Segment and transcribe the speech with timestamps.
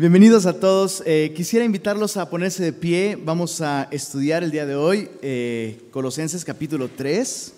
[0.00, 1.02] Bienvenidos a todos.
[1.04, 3.18] Eh, quisiera invitarlos a ponerse de pie.
[3.22, 7.52] Vamos a estudiar el día de hoy eh, Colosenses capítulo 3.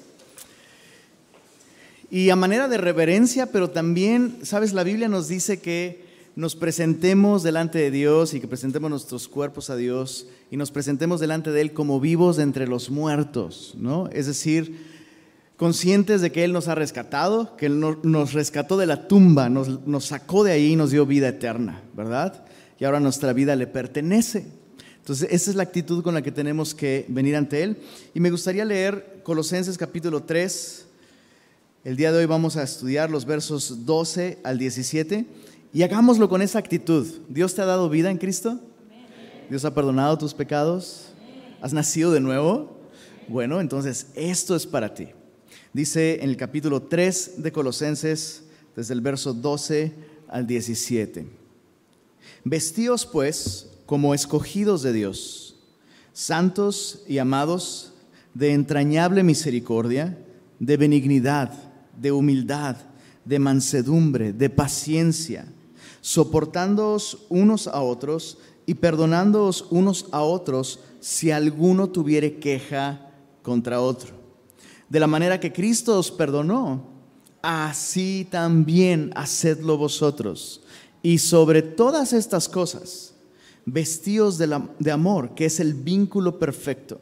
[2.10, 7.44] Y a manera de reverencia, pero también, sabes, la Biblia nos dice que nos presentemos
[7.44, 11.60] delante de Dios y que presentemos nuestros cuerpos a Dios y nos presentemos delante de
[11.60, 14.08] Él como vivos de entre los muertos, ¿no?
[14.08, 14.91] Es decir,
[15.62, 20.04] conscientes de que Él nos ha rescatado, que Él nos rescató de la tumba, nos,
[20.04, 22.44] sacó de ahí y nos dio vida eterna, ¿verdad?
[22.80, 24.44] Y ahora nuestra vida le pertenece.
[24.96, 27.76] Entonces, esa es la actitud con la que tenemos que venir ante Él.
[28.12, 30.84] Y me gustaría leer Colosenses capítulo 3.
[31.84, 35.26] El día de hoy vamos a estudiar los versos 12 al 17
[35.72, 37.06] y hagámoslo con esa actitud.
[37.28, 38.58] ¿Dios te ha dado vida en Cristo?
[39.48, 41.12] ¿Dios ha perdonado tus pecados?
[41.60, 42.80] ¿Has nacido de nuevo?
[43.28, 45.10] Bueno, entonces esto es para ti.
[45.72, 48.42] Dice en el capítulo 3 de Colosenses,
[48.76, 49.92] desde el verso 12
[50.28, 51.26] al 17.
[52.44, 55.56] Vestíos pues como escogidos de Dios,
[56.12, 57.94] santos y amados,
[58.34, 60.18] de entrañable misericordia,
[60.58, 61.50] de benignidad,
[61.98, 62.76] de humildad,
[63.24, 65.46] de mansedumbre, de paciencia,
[66.02, 73.10] soportándoos unos a otros y perdonándoos unos a otros si alguno tuviere queja
[73.42, 74.21] contra otro
[74.92, 76.82] de la manera que Cristo os perdonó,
[77.40, 80.60] así también hacedlo vosotros.
[81.02, 83.14] Y sobre todas estas cosas,
[83.64, 87.00] vestíos de, de, amor, que es el vínculo perfecto.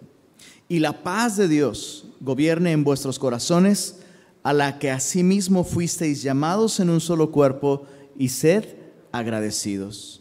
[0.69, 3.97] Y la paz de Dios gobierne en vuestros corazones,
[4.45, 8.67] a la que asimismo fuisteis llamados en un solo cuerpo, y sed
[9.11, 10.20] agradecidos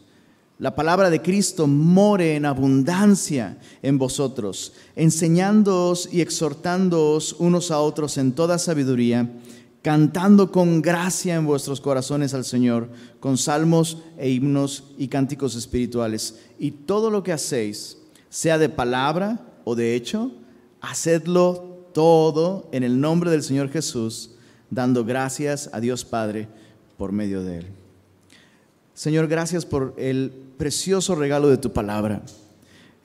[0.60, 8.18] la palabra de Cristo more en abundancia en vosotros, enseñándoos y exhortándoos unos a otros
[8.18, 9.30] en toda sabiduría,
[9.80, 16.38] cantando con gracia en vuestros corazones al Señor, con salmos e himnos y cánticos espirituales.
[16.58, 17.96] Y todo lo que hacéis,
[18.28, 20.30] sea de palabra o de hecho,
[20.82, 24.32] hacedlo todo en el nombre del Señor Jesús,
[24.68, 26.48] dando gracias a Dios Padre
[26.98, 27.66] por medio de Él.
[28.92, 32.20] Señor, gracias por el precioso regalo de tu palabra.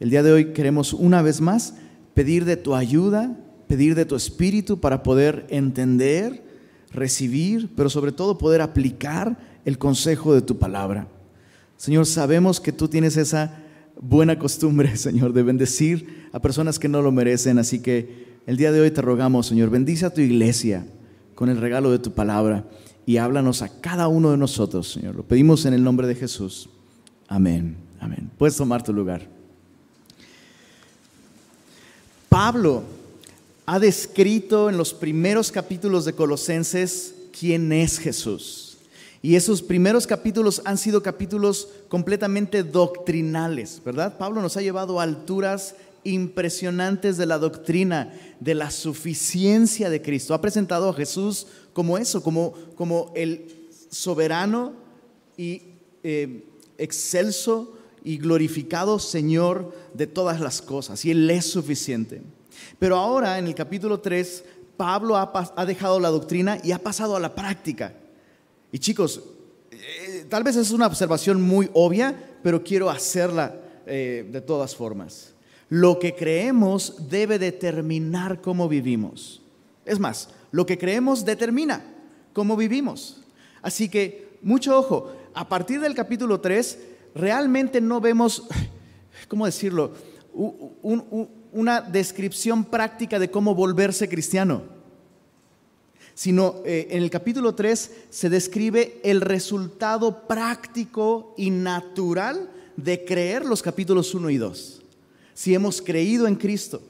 [0.01, 1.75] El día de hoy queremos una vez más
[2.13, 3.33] pedir de tu ayuda,
[3.69, 6.43] pedir de tu espíritu para poder entender,
[6.91, 11.07] recibir, pero sobre todo poder aplicar el consejo de tu palabra.
[11.77, 13.57] Señor, sabemos que tú tienes esa
[14.01, 17.57] buena costumbre, Señor, de bendecir a personas que no lo merecen.
[17.57, 20.85] Así que el día de hoy te rogamos, Señor, bendice a tu iglesia
[21.35, 22.66] con el regalo de tu palabra
[23.05, 25.16] y háblanos a cada uno de nosotros, Señor.
[25.16, 26.69] Lo pedimos en el nombre de Jesús.
[27.28, 28.30] Amén, amén.
[28.38, 29.28] Puedes tomar tu lugar.
[32.30, 32.84] Pablo
[33.66, 38.78] ha descrito en los primeros capítulos de Colosenses quién es Jesús.
[39.22, 44.18] Y esos primeros capítulos han sido capítulos completamente doctrinales, ¿verdad?
[44.19, 50.35] Pablo nos ha llevado a alturas impresionantes de la doctrina, de la suficiencia de Cristo.
[50.35, 53.47] Ha presentado a Jesús como eso, como, como el
[53.90, 54.74] soberano
[55.35, 55.64] y
[56.03, 56.46] eh,
[56.78, 62.22] excelso y glorificado Señor de todas las cosas, y Él es suficiente.
[62.80, 64.44] Pero ahora en el capítulo 3,
[64.78, 67.94] Pablo ha, dejado la doctrina y ha pasado a la práctica.
[68.72, 69.22] Y chicos,
[69.72, 75.34] eh, tal vez es una observación muy obvia, pero quiero hacerla eh, de todas formas.
[75.69, 79.41] Lo que creemos debe determinar cómo vivimos.
[79.85, 81.84] Es más, lo que creemos determina
[82.34, 83.22] cómo vivimos.
[83.62, 86.79] Así que, mucho ojo, a partir del capítulo 3,
[87.13, 88.44] realmente no vemos,
[89.28, 89.94] ¿cómo decirlo?
[91.53, 94.63] una descripción práctica de cómo volverse cristiano,
[96.13, 103.46] sino eh, en el capítulo 3 se describe el resultado práctico y natural de creer
[103.46, 104.81] los capítulos 1 y 2.
[105.34, 106.81] Si hemos creído en Cristo,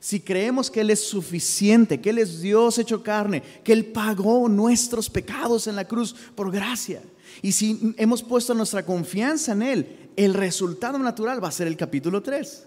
[0.00, 4.48] si creemos que Él es suficiente, que Él es Dios hecho carne, que Él pagó
[4.48, 7.00] nuestros pecados en la cruz por gracia,
[7.42, 11.76] y si hemos puesto nuestra confianza en Él, el resultado natural va a ser el
[11.76, 12.66] capítulo 3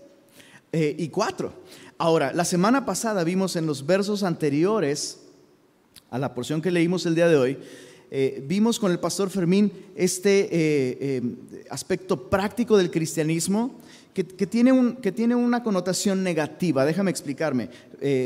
[0.72, 1.52] eh, y 4.
[1.98, 5.20] Ahora, la semana pasada vimos en los versos anteriores
[6.10, 7.58] a la porción que leímos el día de hoy,
[8.14, 11.22] eh, vimos con el pastor Fermín este eh,
[11.70, 13.76] aspecto práctico del cristianismo
[14.14, 16.84] que, tiene que, tiene una connotación negativa.
[16.84, 17.70] Déjame explicarme.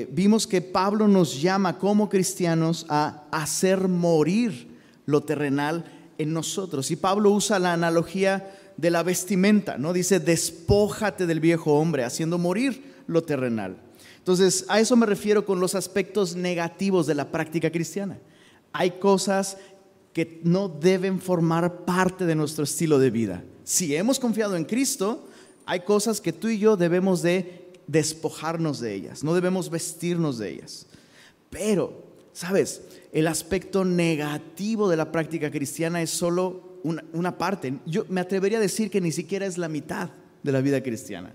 [0.10, 4.68] vimos que Pablo nos llama como cristianos a hacer morir
[5.06, 5.86] lo terrenal
[6.18, 6.92] en nosotros.
[6.92, 9.94] Y Pablo usa la analogía de la vestimenta, ¿no?
[9.94, 13.78] Dice, despójate del viejo hombre, haciendo morir lo terrenal.
[14.18, 18.18] Entonces, a eso me refiero con los aspectos negativos de la práctica cristiana.
[18.74, 19.58] Hay cosas
[20.14, 23.44] que no deben formar parte de nuestro estilo de vida.
[23.64, 25.28] Si hemos confiado en Cristo,
[25.66, 30.52] hay cosas que tú y yo debemos de despojarnos de ellas, no debemos vestirnos de
[30.52, 30.88] ellas.
[31.50, 32.04] Pero,
[32.34, 32.82] ¿sabes?
[33.16, 37.76] El aspecto negativo de la práctica cristiana es solo una, parte.
[37.86, 40.10] Yo me atrevería a decir que ni siquiera es la mitad
[40.44, 41.32] de la vida cristiana.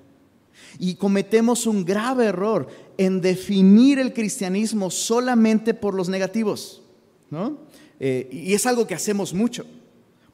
[0.79, 2.69] Y cometemos un grave error
[2.99, 6.82] en definir el cristianismo solamente por los negativos.
[7.31, 7.56] ¿no?
[7.99, 9.65] Eh, y es algo que hacemos mucho.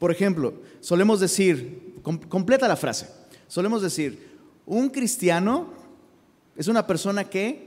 [0.01, 1.95] Por ejemplo, solemos decir,
[2.29, 3.07] completa la frase,
[3.47, 4.19] solemos decir,
[4.67, 5.69] un cristiano
[6.57, 7.66] es una persona que,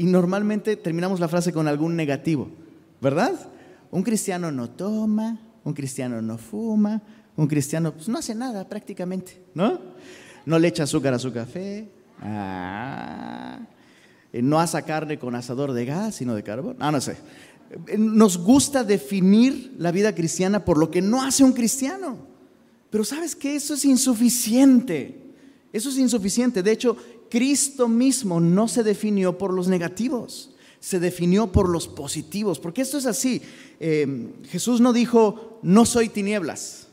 [0.00, 2.48] y normalmente terminamos la frase con algún negativo,
[3.02, 3.34] ¿verdad?
[3.90, 7.02] Un cristiano no toma, un cristiano no fuma,
[7.36, 9.78] un cristiano pues, no hace nada prácticamente, ¿no?
[10.46, 11.86] No le echa azúcar a su café,
[12.22, 13.60] ah,
[14.32, 17.18] no asa carne con asador de gas, sino de carbón, ah, no sé.
[17.86, 22.16] Eh, nos gusta definir la vida cristiana por lo que no hace un cristiano.
[22.88, 25.34] Pero sabes que eso es insuficiente.
[25.74, 26.62] Eso es insuficiente.
[26.62, 26.96] De hecho,
[27.30, 30.50] Cristo mismo no se definió por los negativos,
[30.80, 32.58] se definió por los positivos.
[32.58, 33.40] Porque esto es así.
[33.78, 36.88] Eh, Jesús no dijo, no soy tinieblas.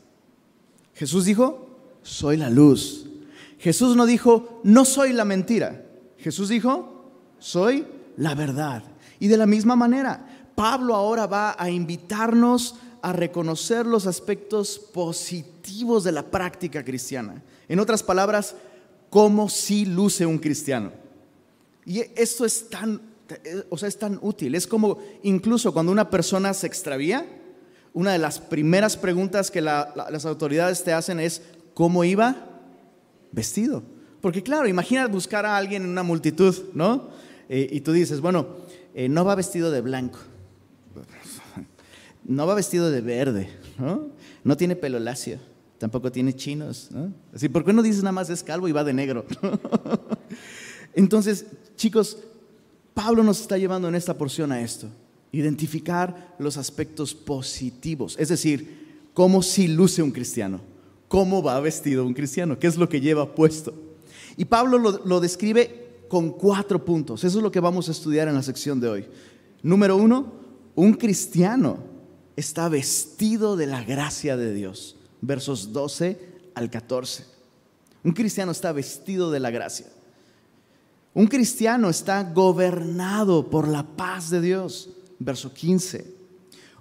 [0.94, 1.68] Jesús dijo,
[2.02, 3.06] soy la luz.
[3.58, 5.84] Jesús no dijo, no soy la mentira.
[6.18, 7.86] Jesús dijo, soy
[8.16, 8.84] la verdad.
[9.18, 16.04] Y de la misma manera, Pablo ahora va a invitarnos a reconocer los aspectos positivos
[16.04, 17.42] de la práctica cristiana.
[17.68, 18.56] En otras palabras,
[19.10, 20.92] cómo sí luce un cristiano.
[21.84, 23.00] Y esto es tan,
[23.70, 24.54] o sea, es tan útil.
[24.54, 27.26] Es como incluso cuando una persona se extravía,
[27.94, 31.42] una de las primeras preguntas que las autoridades te hacen es,
[31.74, 32.60] ¿cómo iba
[33.32, 33.82] vestido?
[34.20, 37.08] Porque claro, imagina buscar a alguien en una multitud, ¿no?
[37.48, 38.46] Eh, y tú dices, bueno,
[38.94, 40.18] eh, no va vestido de blanco,
[42.24, 44.08] no va vestido de verde, ¿no?
[44.44, 45.38] No tiene pelo lacio,
[45.78, 47.12] tampoco tiene chinos, ¿no?
[47.32, 49.24] Así, ¿por qué no dices nada más es calvo y va de negro?
[50.94, 51.46] Entonces,
[51.76, 52.18] chicos,
[52.94, 54.88] Pablo nos está llevando en esta porción a esto,
[55.30, 60.60] identificar los aspectos positivos, es decir, cómo si luce un cristiano,
[61.06, 63.72] cómo va vestido un cristiano, qué es lo que lleva puesto.
[64.36, 68.26] Y Pablo lo, lo describe con cuatro puntos, eso es lo que vamos a estudiar
[68.26, 69.06] en la sección de hoy.
[69.62, 70.32] Número uno,
[70.74, 71.78] un cristiano
[72.34, 74.97] está vestido de la gracia de Dios.
[75.20, 76.18] Versos 12
[76.54, 77.24] al 14.
[78.04, 79.86] Un cristiano está vestido de la gracia.
[81.14, 84.90] Un cristiano está gobernado por la paz de Dios.
[85.18, 86.06] Verso 15.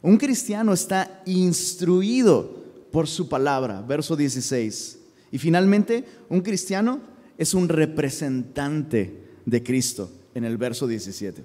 [0.02, 3.82] Un cristiano está instruido por su palabra.
[3.82, 5.00] Verso 16.
[5.32, 7.02] Y finalmente, un cristiano
[7.38, 11.44] es un representante de Cristo en el verso 17.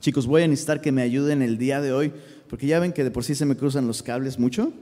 [0.00, 2.12] Chicos, voy a necesitar que me ayuden el día de hoy,
[2.48, 4.72] porque ya ven que de por sí se me cruzan los cables mucho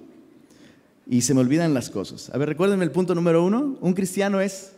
[1.06, 2.30] y se me olvidan las cosas.
[2.30, 3.76] A ver, recuérdenme el punto número uno.
[3.80, 4.72] Un cristiano es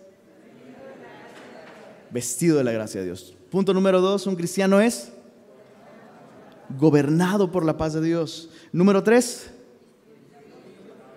[2.11, 3.37] vestido de la gracia de Dios.
[3.51, 5.13] Punto número dos, un cristiano es
[6.79, 8.51] gobernado por la paz de Dios.
[8.73, 9.51] Número tres,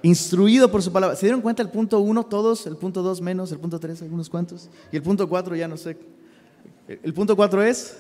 [0.03, 1.15] instruido por su palabra.
[1.15, 2.67] ¿Se dieron cuenta el punto uno todos?
[2.67, 4.69] El punto dos menos, el punto tres algunos cuantos.
[4.91, 5.97] Y el punto cuatro ya no sé.
[6.88, 7.97] El punto cuatro es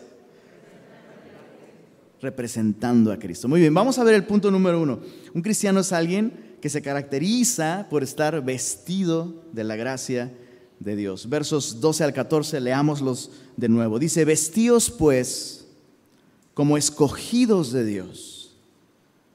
[2.21, 3.47] representando a Cristo.
[3.47, 4.99] Muy bien, vamos a ver el punto número uno.
[5.33, 10.31] Un cristiano es alguien que se caracteriza por estar vestido de la gracia
[10.79, 11.29] de Dios.
[11.29, 13.99] Versos 12 al 14, leámoslos de nuevo.
[13.99, 15.65] Dice, vestíos pues
[16.53, 18.55] como escogidos de Dios,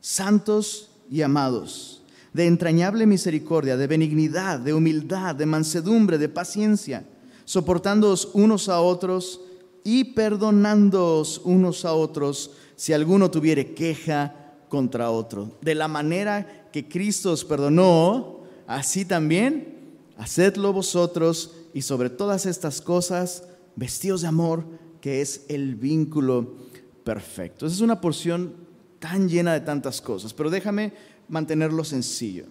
[0.00, 2.02] santos y amados,
[2.32, 7.04] de entrañable misericordia, de benignidad, de humildad, de mansedumbre, de paciencia,
[7.44, 9.40] soportándoos unos a otros
[9.84, 14.34] y perdonándoos unos a otros si alguno tuviere queja
[14.68, 15.56] contra otro.
[15.60, 19.76] De la manera que Cristo os perdonó, así también
[20.16, 23.44] hacedlo vosotros y sobre todas estas cosas,
[23.76, 24.64] vestidos de amor,
[25.00, 26.56] que es el vínculo
[27.04, 27.64] perfecto.
[27.64, 28.54] Esa es una porción
[28.98, 30.92] tan llena de tantas cosas, pero déjame
[31.28, 32.46] mantenerlo sencillo.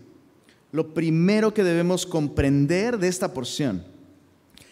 [0.72, 3.84] Lo primero que debemos comprender de esta porción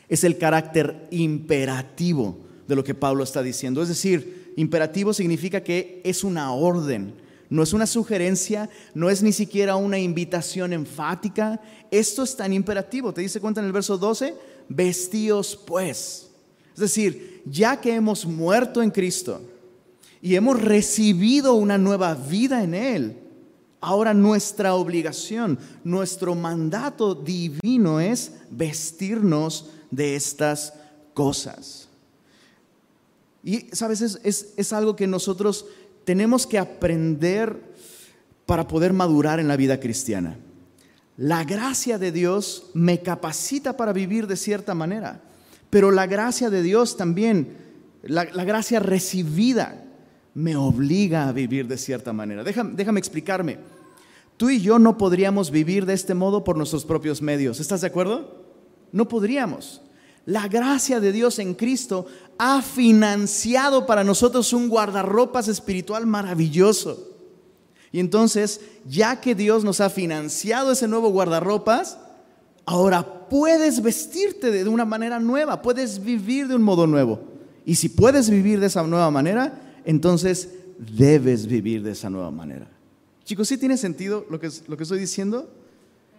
[0.08, 2.38] es el carácter imperativo
[2.70, 3.82] de lo que Pablo está diciendo.
[3.82, 7.14] Es decir, Imperativo significa que es una orden,
[7.52, 11.60] no es una sugerencia, no es ni siquiera una invitación enfática.
[11.92, 13.14] Esto es tan imperativo.
[13.14, 14.34] ¿Te dice cuenta en el verso 12?
[14.70, 16.30] Vestíos pues.
[16.74, 19.42] Es decir, ya que hemos muerto en Cristo
[20.22, 23.18] y hemos recibido una nueva vida en Él,
[23.82, 30.74] ahora nuestra obligación, nuestro mandato divino es vestirnos de estas
[31.14, 31.90] cosas.
[33.44, 34.02] Y, ¿sabes?
[34.02, 35.66] Es, es, algo que nosotros
[36.04, 37.72] tenemos que aprender
[38.46, 40.38] para poder madurar en la vida cristiana.
[41.18, 45.22] la gracia de Dios me capacita para vivir de cierta manera,
[45.70, 47.58] pero la gracia de Dios también,
[48.02, 49.86] la, gracia recibida,
[50.34, 52.44] me obliga a vivir de cierta manera.
[52.44, 53.58] Déjame, déjame explicarme.
[54.38, 57.60] Tú y yo no podríamos vivir de este modo por nuestros propios medios.
[57.60, 58.44] ¿Estás de acuerdo?
[58.92, 59.82] No podríamos.
[60.26, 62.06] La gracia de Dios en Cristo
[62.38, 67.10] ha financiado para nosotros un guardarropas espiritual maravilloso.
[67.92, 71.98] Y entonces, ya que Dios nos ha financiado ese nuevo guardarropas,
[72.66, 77.20] ahora puedes vestirte de una manera nueva, puedes vivir de un modo nuevo.
[77.66, 82.68] Y si puedes vivir de esa nueva manera, entonces debes vivir de esa nueva manera.
[83.24, 85.50] Chicos, ¿sí tiene sentido lo que, lo que estoy diciendo?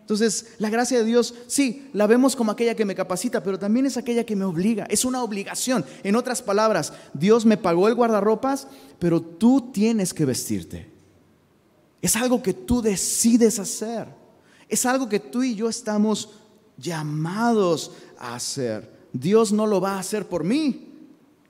[0.03, 3.87] Entonces, la gracia de Dios, sí, la vemos como aquella que me capacita, pero también
[3.87, 5.85] es aquella que me obliga, es una obligación.
[6.03, 8.67] En otras palabras, Dios me pagó el guardarropas,
[8.99, 10.91] pero tú tienes que vestirte.
[12.03, 14.09] Es algo que tú decides hacer.
[14.69, 16.31] Es algo que tú y yo estamos
[16.77, 18.91] llamados a hacer.
[19.13, 20.89] Dios no lo va a hacer por mí.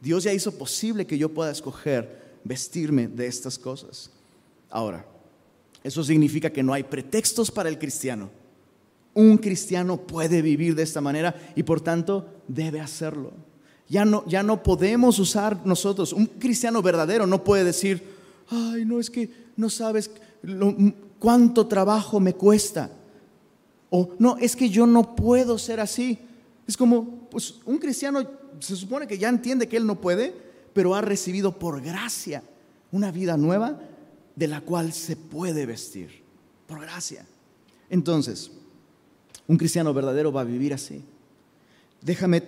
[0.00, 4.10] Dios ya hizo posible que yo pueda escoger vestirme de estas cosas.
[4.68, 5.06] Ahora,
[5.82, 8.41] eso significa que no hay pretextos para el cristiano.
[9.14, 13.32] Un cristiano puede vivir de esta manera y por tanto debe hacerlo.
[13.88, 18.02] Ya no, ya no podemos usar nosotros, un cristiano verdadero no puede decir,
[18.48, 20.10] ay, no es que no sabes
[21.18, 22.90] cuánto trabajo me cuesta.
[23.90, 26.18] O no, es que yo no puedo ser así.
[26.66, 28.26] Es como, pues un cristiano
[28.60, 30.34] se supone que ya entiende que él no puede,
[30.72, 32.42] pero ha recibido por gracia
[32.90, 33.78] una vida nueva
[34.34, 36.22] de la cual se puede vestir.
[36.66, 37.26] Por gracia.
[37.90, 38.50] Entonces,
[39.48, 41.02] un cristiano verdadero va a vivir así.
[42.00, 42.42] Déjame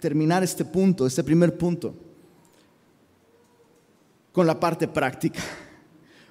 [0.00, 1.94] terminar este punto, este primer punto,
[4.32, 5.40] con la parte práctica.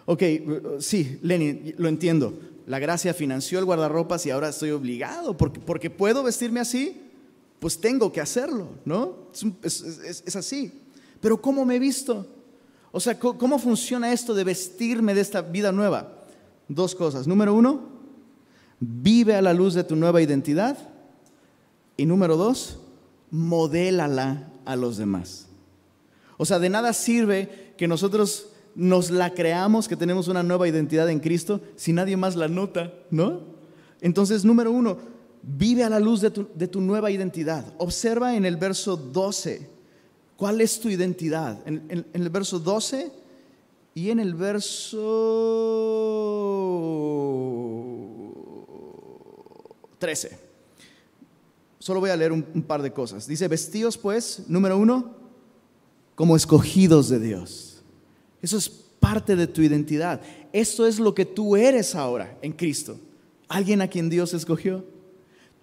[0.05, 0.23] Ok,
[0.79, 2.33] sí, Lenin, lo entiendo.
[2.65, 7.01] La gracia financió el guardarropas y ahora estoy obligado, porque, porque puedo vestirme así,
[7.59, 9.29] pues tengo que hacerlo, ¿no?
[9.61, 10.71] Es, así.
[11.19, 12.25] Pero ¿cómo me he visto?
[12.91, 16.23] O sea, ¿cómo funciona esto de vestirme de esta vida nueva?
[16.67, 17.27] Dos cosas.
[17.27, 17.98] Número uno,
[18.79, 20.77] vive a la luz de tu nueva identidad.
[21.97, 22.79] Y número dos,
[23.31, 25.47] modélala a los demás.
[26.37, 31.09] O sea, de nada sirve que nosotros nos la creamos que tenemos una nueva identidad
[31.09, 33.41] en Cristo si nadie más la nota, ¿no?
[33.99, 34.97] Entonces, número uno,
[35.41, 37.73] vive a la luz de tu, nueva identidad.
[37.77, 39.67] Observa en el verso 12,
[40.37, 41.59] ¿cuál es tu identidad?
[41.65, 43.11] En, en el verso 12
[43.95, 44.99] y en el verso
[49.99, 50.37] 13.
[51.77, 53.27] Solo voy a leer un, par de cosas.
[53.27, 55.15] Dice, vestidos pues, número uno,
[56.15, 57.69] como escogidos de Dios
[58.41, 60.21] eso es parte de tu identidad.
[60.53, 62.97] Esto es lo que tú eres ahora en Cristo.
[63.47, 64.85] Alguien a quien Dios escogió.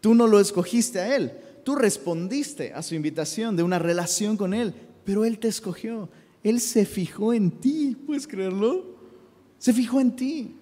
[0.01, 1.33] Tú no lo escogiste a Él.
[1.65, 4.75] Tú respondiste a su invitación de una relación con Él,
[5.05, 6.09] pero Él te escogió.
[6.43, 7.97] Él se fijó en ti.
[8.07, 8.97] ¿Puedes creerlo?
[9.59, 10.55] Se fijó en ti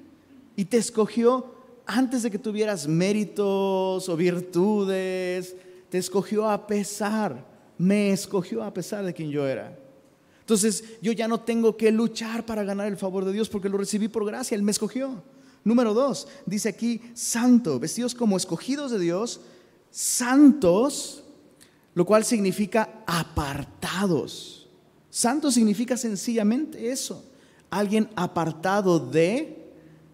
[0.56, 1.53] y te escogió
[1.86, 5.54] antes de que tuvieras méritos o virtudes.
[5.88, 7.44] Te escogió a pesar.
[7.78, 9.76] Me escogió a pesar de quien yo era.
[10.40, 13.78] Entonces yo ya no tengo que luchar para ganar el favor de Dios porque lo
[13.78, 15.22] recibí por gracia, Él me escogió.
[15.64, 19.40] Número dos, dice aquí santo, vestidos como escogidos de Dios,
[19.90, 21.24] santos,
[21.94, 24.68] lo cual significa apartados.
[25.08, 27.24] Santo significa sencillamente eso,
[27.70, 29.72] alguien apartado de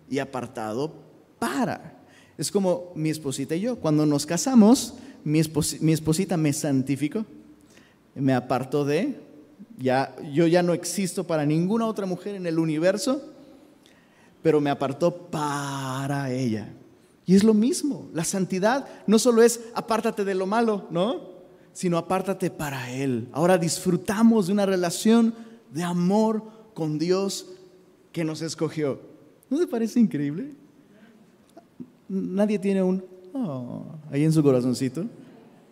[0.08, 1.09] y apartado
[1.40, 2.00] para.
[2.38, 4.94] Es como mi esposita y yo, cuando nos casamos,
[5.24, 7.26] mi, esposita me santificó,
[8.14, 9.18] me apartó de
[9.76, 13.20] ya, yo ya no existo para ninguna otra mujer en el universo,
[14.42, 16.72] pero me apartó para ella.
[17.26, 21.40] Y es lo mismo, la santidad no solo es apártate de lo malo, ¿no?
[21.72, 23.28] Sino apártate para Él.
[23.32, 25.34] Ahora disfrutamos de una relación
[25.72, 26.42] de amor
[26.74, 27.46] con Dios
[28.12, 29.00] que nos escogió.
[29.48, 30.54] ¿No te parece increíble?
[32.10, 35.06] Nadie tiene un oh, ahí en su corazoncito.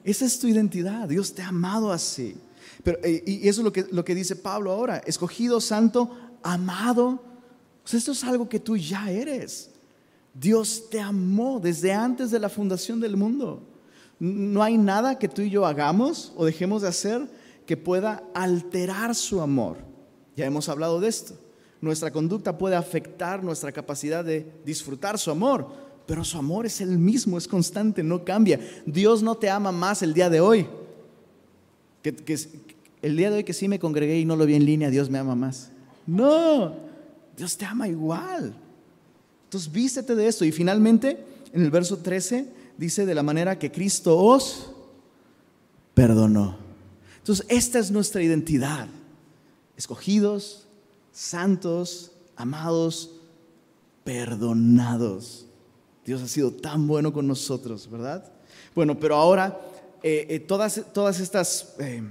[0.05, 1.09] Esa es tu identidad.
[1.09, 2.37] Dios te ha amado así.
[2.85, 7.21] Pero, eh, y eso es lo que, lo que dice Pablo ahora, escogido, santo, amado.
[7.91, 9.71] esto es algo que tú ya eres.
[10.33, 13.61] Dios te amó desde antes de la fundación del mundo.
[14.21, 17.29] No hay nada que tú y yo hagamos o dejemos de hacer
[17.67, 19.79] que pueda alterar su amor.
[20.37, 21.35] Ya hemos hablado de esto.
[21.81, 26.97] Nuestra conducta puede afectar nuestra capacidad de disfrutar su amor, pero su amor es el
[26.99, 28.59] mismo, es constante, no cambia.
[28.87, 30.67] Dios no te ama más el día de hoy
[32.03, 32.39] que,
[33.03, 35.11] el día de hoy que sí me congregué y no lo vi en línea, Dios
[35.11, 35.71] me ama más.
[36.07, 36.77] No,
[37.37, 38.55] Dios te ama igual.
[39.45, 40.47] Entonces vístete de esto.
[40.47, 41.23] Y finalmente,
[41.53, 42.49] en el verso 13
[42.79, 44.73] dice de la manera que Cristo os
[45.93, 46.57] perdonó.
[47.19, 48.89] Entonces, esta es nuestra identidad.
[49.77, 50.67] Escogidos,
[51.13, 53.11] santos, amados,
[54.05, 55.48] perdonados.
[56.09, 58.25] Dios ha sido tan bueno con nosotros, ¿verdad?
[58.75, 59.61] Bueno, pero ahora
[60.03, 62.03] eh, eh, todas, todas estas, eh,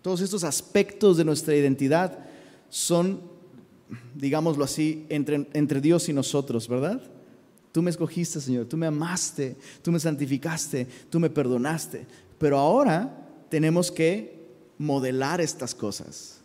[0.00, 2.24] todos estos aspectos de nuestra identidad
[2.70, 3.20] son,
[4.14, 7.02] digámoslo así, entre, entre Dios y nosotros, ¿verdad?
[7.70, 12.06] Tú me escogiste, Señor, tú me amaste, tú me santificaste, tú me perdonaste.
[12.38, 14.42] Pero ahora tenemos que
[14.78, 16.40] modelar estas cosas.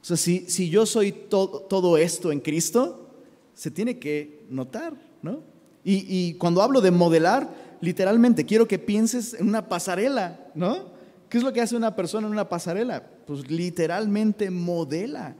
[0.00, 3.10] O sea, si, si yo soy todo esto en Cristo,
[3.52, 5.55] se tiene que notar, ¿no?
[5.88, 7.48] Y, cuando hablo de modelar,
[7.80, 10.86] literalmente quiero que pienses en una pasarela, ¿no?
[11.28, 13.08] ¿Qué es lo que hace una persona en una pasarela?
[13.24, 15.36] Pues literalmente modela,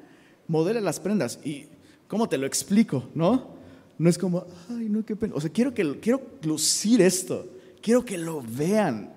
[0.46, 1.40] modela las prendas.
[1.44, 1.66] ¿Y
[2.06, 3.56] cómo te lo explico, no?
[3.98, 5.34] No es como, ay, no, qué pena.
[5.34, 7.48] O sea, quiero, que, quiero lucir esto,
[7.82, 9.12] quiero que lo vean.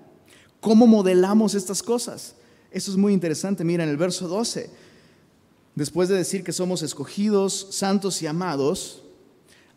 [0.60, 2.34] ¿Cómo modelamos estas cosas?
[2.72, 3.62] Eso es muy interesante.
[3.62, 4.68] Mira, en el verso 12,
[5.76, 9.04] después de decir que somos escogidos, santos y amados,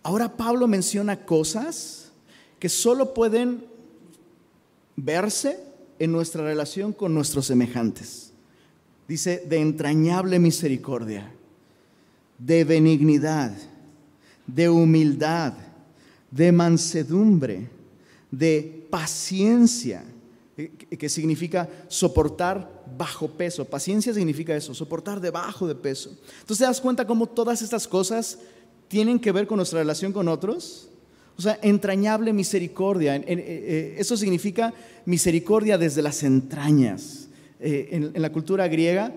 [0.03, 2.11] ahora Pablo menciona cosas
[2.59, 3.65] que solo pueden
[4.95, 5.59] verse
[5.99, 8.31] en nuestra relación con nuestros semejantes.
[9.07, 11.31] Dice, de entrañable misericordia,
[12.37, 13.53] de benignidad
[14.47, 15.53] de humildad,
[16.29, 17.69] de mansedumbre,
[18.31, 20.03] de paciencia,
[20.57, 23.65] eh, que significa soportar bajo peso.
[23.65, 26.09] Paciencia significa eso, soportar debajo de peso.
[26.41, 28.39] Entonces te das cuenta cómo todas estas cosas
[28.93, 30.87] tienen que ver con nuestra relación con otros.
[31.35, 33.15] O sea, entrañable misericordia.
[33.15, 34.71] Eh, eh, eso significa
[35.03, 37.27] misericordia desde las entrañas.
[37.59, 39.11] En la cultura griega,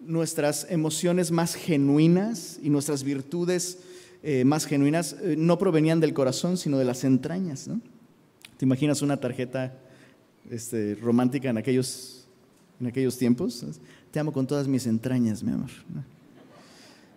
[0.00, 3.78] nuestras emociones más genuinas y nuestras virtudes
[4.22, 7.68] eh, más genuinas eh, no provenían del corazón, sino de las entrañas.
[8.56, 9.74] ¿Te imaginas una tarjeta
[10.50, 12.26] este, romántica en aquellos,
[12.80, 13.66] en aquellos tiempos?
[14.10, 15.70] Te amo con todas mis entrañas, mi amor.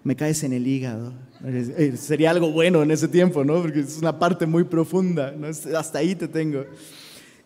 [0.04, 1.14] Me caes en el hígado.
[1.46, 3.62] Eh, sería algo bueno en ese tiempo, ¿no?
[3.62, 5.34] Porque es una parte muy profunda.
[5.78, 6.66] Hasta ahí te tengo.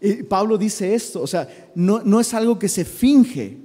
[0.02, 3.58] Y Pablo dice esto, o sea, no, no es algo que se finge,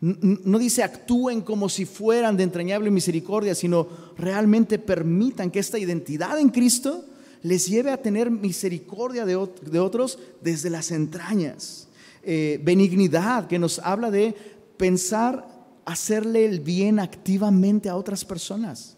[0.00, 3.86] no dice actúen como si fueran de entrañable misericordia, sino
[4.18, 7.04] realmente permitan que esta identidad en Cristo
[7.42, 11.88] les lleve a tener misericordia de, otros desde las entrañas.
[12.24, 14.34] Eh, benignidad, que nos habla de
[14.76, 15.46] pensar
[15.84, 18.96] hacerle el bien activamente a otras personas.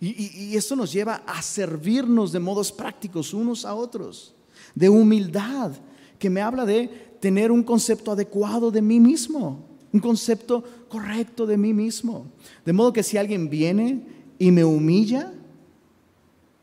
[0.00, 4.34] Y, y esto nos lleva a servirnos de modos prácticos unos a otros.
[4.74, 5.72] De humildad,
[6.18, 6.88] que me habla de
[7.20, 12.26] tener un concepto adecuado de mí mismo un concepto correcto de mí mismo.
[12.64, 14.02] De modo que si alguien viene
[14.38, 15.32] y me humilla,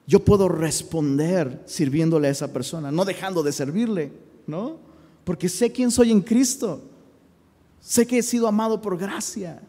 [0.05, 4.11] yo puedo responder sirviéndole a esa persona, no dejando de servirle,
[4.45, 4.77] ¿no?
[5.25, 6.81] Porque sé quién soy en Cristo.
[7.87, 9.61] Sé que he sido amado por gracia.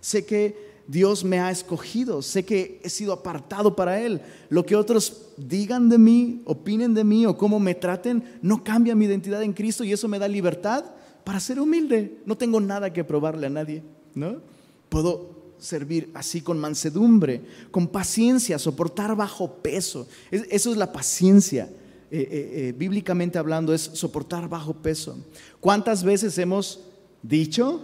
[0.00, 2.20] Sé que Dios me ha escogido.
[2.20, 4.20] Sé que he sido apartado para Él.
[4.48, 8.96] Lo que otros digan de mí, opinen de mí o cómo me traten, no cambia
[8.96, 10.84] mi identidad en Cristo y eso me da libertad
[11.22, 12.18] para ser humilde.
[12.26, 13.84] No tengo nada que probarle a nadie,
[14.16, 14.42] ¿no?
[14.88, 20.08] Puedo servir así con mansedumbre, con paciencia, soportar bajo peso.
[20.32, 21.70] Eso es la paciencia.
[22.10, 25.24] Eh, eh, eh, bíblicamente hablando, es soportar bajo peso.
[25.60, 26.89] ¿Cuántas veces hemos
[27.22, 27.82] dicho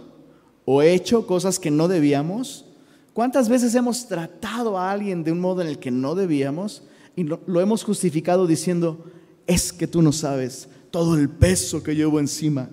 [0.65, 2.65] o hecho cosas que no debíamos?
[3.13, 6.83] ¿Cuántas veces hemos tratado a alguien de un modo en el que no debíamos
[7.15, 9.03] y lo hemos justificado diciendo,
[9.47, 12.69] es que tú no sabes todo el peso que llevo encima?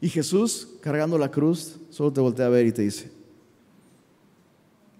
[0.00, 3.10] Y Jesús, cargando la cruz, solo te voltea a ver y te dice,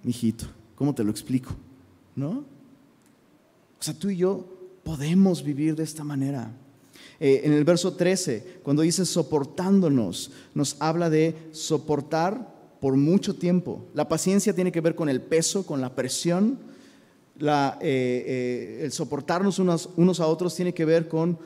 [0.05, 1.55] hijito, ¿cómo te lo explico?
[2.15, 2.45] ¿No?
[3.79, 4.45] O sea, tú y yo
[4.83, 6.51] podemos vivir de esta manera.
[7.19, 13.87] Eh, en el verso 13, cuando dice soportándonos, nos habla de soportar por mucho tiempo.
[13.95, 16.59] La paciencia tiene que ver con el peso, con la presión.
[17.41, 21.39] Eh, eh, el soportarnos unos, a otros tiene que ver con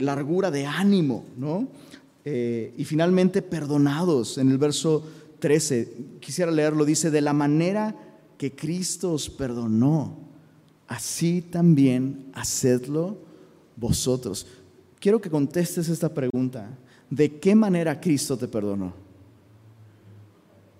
[0.00, 1.68] largura de ánimo, ¿no?
[2.24, 4.38] Y finalmente perdonados.
[4.38, 5.04] En el verso
[5.40, 7.94] 13, quisiera leerlo, dice, de la manera
[8.38, 10.16] que Cristo os perdonó,
[10.86, 13.18] así también hacedlo
[13.76, 14.46] vosotros.
[15.00, 16.68] Quiero que contestes esta pregunta.
[17.08, 18.92] ¿De qué manera Cristo te perdonó?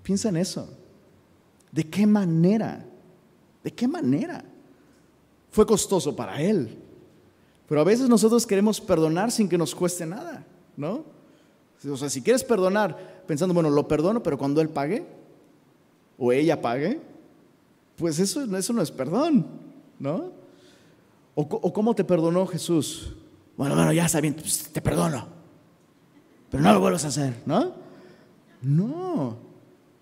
[0.03, 0.69] Piensa en eso.
[1.71, 2.85] ¿De qué manera?
[3.63, 4.45] ¿De qué manera?
[5.51, 6.79] Fue costoso para Él.
[7.69, 10.45] Pero a veces nosotros queremos perdonar sin que nos cueste nada,
[10.77, 11.05] ¿no?
[11.87, 15.07] O sea, si quieres perdonar pensando, bueno, lo perdono, pero cuando él pague
[16.17, 17.01] o ella pague,
[17.97, 19.47] pues eso, eso no es perdón,
[19.99, 20.33] ¿no?
[21.35, 23.15] ¿O, cómo te perdonó Jesús?
[23.59, 25.27] Bueno, bueno, ya está bien, pues, te perdono.
[26.49, 27.73] Pero no lo vuelvas a hacer, ¿no?
[28.63, 29.37] No.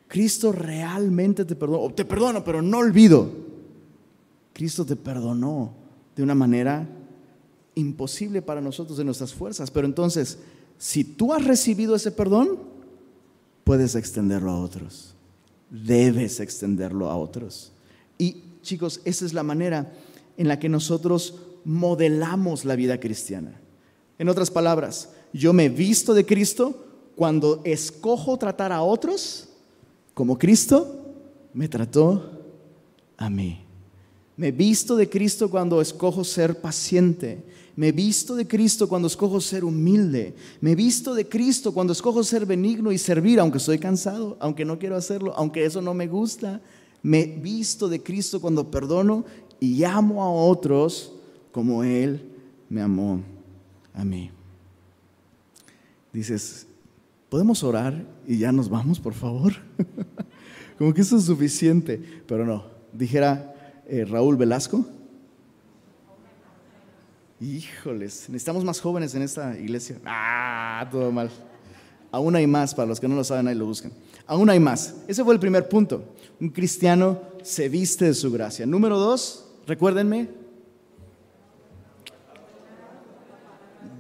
[0.06, 1.92] Cristo realmente te perdonó.
[1.94, 3.30] Te perdono, pero no olvido.
[4.52, 5.72] Cristo te perdonó
[6.14, 6.86] de una manera
[7.74, 9.70] imposible para nosotros de nuestras fuerzas.
[9.70, 10.38] Pero entonces,
[10.76, 12.58] si tú has recibido ese perdón,
[13.64, 15.14] puedes extenderlo a otros.
[15.70, 17.72] Debes extenderlo a otros.
[18.18, 19.94] Y chicos, esa es la manera
[20.36, 23.60] en la que nosotros modelamos la vida cristiana.
[24.18, 29.48] En otras palabras, yo me visto de Cristo cuando escojo tratar a otros
[30.14, 31.14] como Cristo
[31.52, 32.22] me trató
[33.16, 33.58] a mí.
[34.36, 37.42] Me visto de Cristo cuando escojo ser paciente.
[37.74, 40.34] Me visto de Cristo cuando escojo ser humilde.
[40.60, 44.78] Me visto de Cristo cuando escojo ser benigno y servir, aunque estoy cansado, aunque no
[44.78, 46.60] quiero hacerlo, aunque eso no me gusta.
[47.02, 49.24] Me visto de Cristo cuando perdono
[49.58, 51.15] y amo a otros
[51.56, 52.20] como Él
[52.68, 53.22] me amó
[53.94, 54.30] a mí.
[56.12, 56.66] Dices,
[57.30, 59.54] ¿podemos orar y ya nos vamos, por favor?
[60.78, 62.66] como que eso es suficiente, pero no.
[62.92, 63.54] Dijera
[63.86, 64.84] eh, Raúl Velasco.
[67.40, 69.98] Híjoles, necesitamos más jóvenes en esta iglesia.
[70.04, 71.30] Ah, todo mal.
[72.12, 73.92] Aún hay más, para los que no lo saben, ahí lo buscan.
[74.26, 74.96] Aún hay más.
[75.08, 76.04] Ese fue el primer punto.
[76.38, 78.66] Un cristiano se viste de su gracia.
[78.66, 80.44] Número dos, recuérdenme.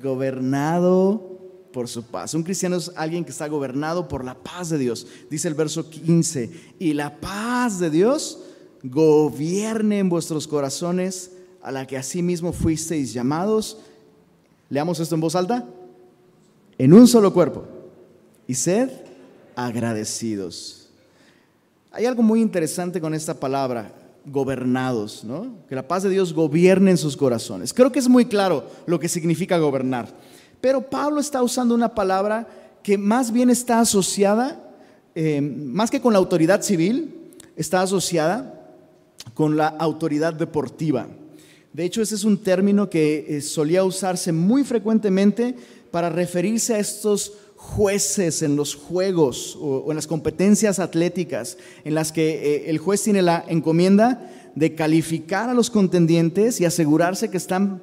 [0.06, 1.36] Gobernado
[1.72, 2.32] por su paz.
[2.34, 5.06] Un cristiano es alguien que está gobernado por la paz de Dios.
[5.28, 6.50] Dice el verso 15.
[6.78, 8.38] Y la paz de Dios
[8.82, 13.78] gobierne en vuestros corazones a la que asimismo fuisteis llamados.
[14.70, 15.68] Leamos esto en voz alta.
[16.78, 17.64] En un solo cuerpo.
[18.46, 18.90] Y sed
[19.56, 20.88] agradecidos.
[21.90, 23.92] Hay algo muy interesante con esta palabra,
[24.26, 25.54] gobernados, ¿no?
[25.68, 27.72] Que la paz de Dios gobierne en sus corazones.
[27.72, 30.08] Creo que es muy claro lo que significa gobernar.
[30.60, 32.48] Pero Pablo está usando una palabra
[32.82, 34.74] que más bien está asociada,
[35.14, 38.74] eh, más que con la autoridad civil, está asociada
[39.34, 41.06] con la autoridad deportiva.
[41.72, 45.54] De hecho, ese es un término que eh, solía usarse muy frecuentemente
[45.90, 52.12] para referirse a estos jueces en los juegos o, en las competencias atléticas, en las
[52.12, 57.36] que eh, el juez tiene la encomienda de calificar a los contendientes y asegurarse que
[57.36, 57.82] están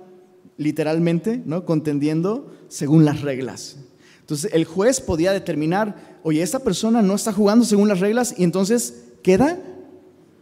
[0.57, 1.65] literalmente ¿no?
[1.65, 3.77] contendiendo según las reglas.
[4.19, 8.43] Entonces el juez podía determinar, oye, esta persona no está jugando según las reglas y
[8.43, 9.59] entonces queda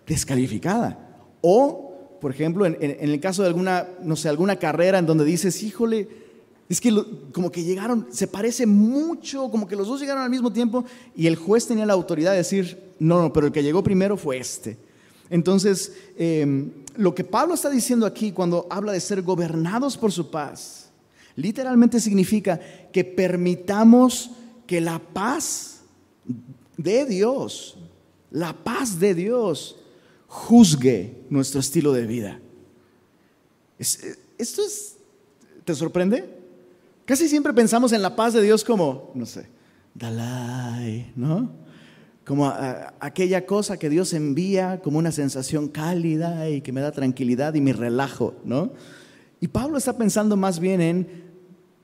[0.05, 1.25] descalificada.
[1.41, 5.63] O, por ejemplo, en, el caso de alguna, no sé, alguna carrera en donde dices,
[5.63, 6.07] híjole,
[6.71, 6.89] es que
[7.33, 11.27] como que llegaron, se parece mucho, como que los dos llegaron al mismo tiempo y
[11.27, 14.37] el juez tenía la autoridad de decir, no, no, pero el que llegó primero fue
[14.37, 14.77] este.
[15.29, 20.31] Entonces, em, lo que Pablo está diciendo aquí cuando habla de ser gobernados por su
[20.31, 20.91] paz,
[21.35, 22.57] literalmente significa
[22.93, 24.31] que permitamos
[24.65, 25.81] que la paz
[26.77, 27.77] de Dios,
[28.29, 29.75] la paz de Dios,
[30.27, 32.39] juzgue nuestro estilo de vida.
[33.77, 34.95] ¿Esto es,
[35.65, 36.39] te sorprende?
[37.05, 39.47] Casi siempre pensamos en la paz de Dios como, no sé,
[39.93, 41.51] Dalai, ¿no?
[42.25, 42.47] Como
[42.99, 47.61] aquella cosa que Dios envía como una sensación cálida y que me da tranquilidad y
[47.61, 48.73] me relajo, ¿no?
[49.39, 51.23] Y Pablo está pensando más bien en,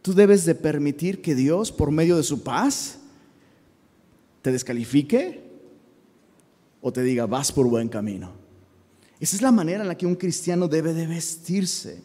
[0.03, 2.99] tú debes de permitir que Dios, por medio de su paz,
[4.43, 5.43] te descalifique
[6.81, 8.31] o te diga, vas por buen camino.
[9.19, 12.03] Esa es la manera en la que un cristiano debe de vestirse.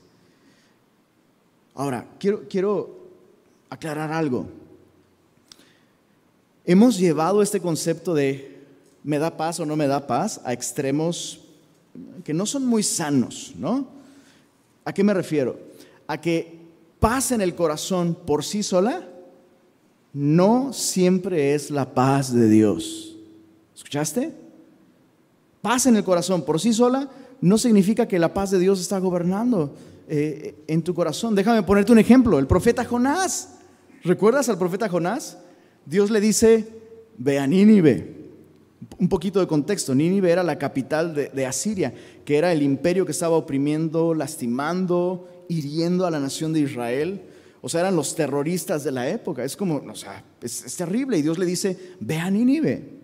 [1.74, 3.01] Ahora, quiero, quiero
[3.72, 4.46] aclarar algo.
[6.64, 8.60] Hemos llevado este concepto de
[9.02, 11.40] me da paz o no me da paz a extremos
[12.24, 13.86] que no son muy sanos, ¿no?
[14.84, 15.58] ¿A qué me refiero?
[16.06, 16.60] A que
[17.00, 19.08] paz en el corazón por sí sola
[20.12, 23.16] no siempre es la paz de Dios.
[23.74, 24.42] ¿Escuchaste?
[25.62, 27.08] paz en el corazón por sí sola
[27.40, 29.74] no significa que la paz de Dios está gobernando
[30.08, 31.34] eh, en tu corazón.
[31.34, 32.38] Déjame ponerte un ejemplo.
[32.38, 33.48] El profeta Jonás.
[34.04, 35.38] ¿Recuerdas al profeta Jonás?
[35.86, 36.66] Dios le dice,
[37.18, 38.20] ve a Nínive.
[38.98, 39.94] Un poquito de contexto.
[39.94, 46.04] Nínive era la capital de, Asiria, que era el imperio que estaba oprimiendo, lastimando, hiriendo
[46.04, 47.22] a la nación de Israel.
[47.60, 49.44] O sea, eran los terroristas de la época.
[49.44, 51.18] Es como, o sea, es, es terrible.
[51.18, 53.02] Y Dios le dice, ve a Nínive.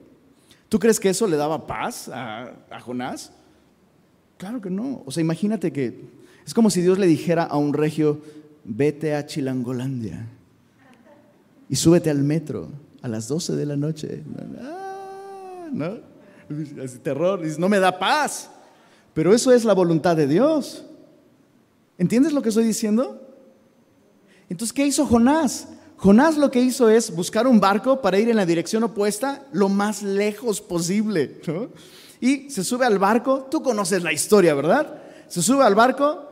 [0.68, 3.32] ¿Tú crees que eso le daba paz a, Jonás?
[4.36, 5.02] Claro que no.
[5.06, 6.00] O sea, imagínate que
[6.44, 8.20] es como si Dios le dijera a un regio,
[8.64, 10.26] vete a Chilangolandia
[11.68, 12.68] y súbete al metro
[13.02, 14.22] a las 12 de la noche.
[15.72, 16.08] ¿No?
[17.02, 18.50] terror, no me da paz.
[19.12, 20.84] Pero eso es la voluntad de Dios.
[21.98, 23.20] ¿Entiendes lo que estoy diciendo?
[24.48, 25.68] Entonces, ¿qué hizo Jonás?
[25.96, 29.68] Jonás lo que hizo es buscar un barco para ir en la dirección opuesta lo
[29.68, 31.40] más lejos posible.
[32.20, 35.02] Y se sube al barco, tú conoces la historia, ¿verdad?
[35.26, 36.30] Se sube al barco,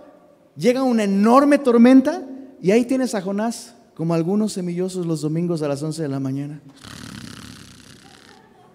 [0.56, 2.24] llega una enorme tormenta
[2.62, 6.20] y ahí tienes a Jonás como algunos semillosos los domingos a las 11 de la
[6.20, 6.60] mañana.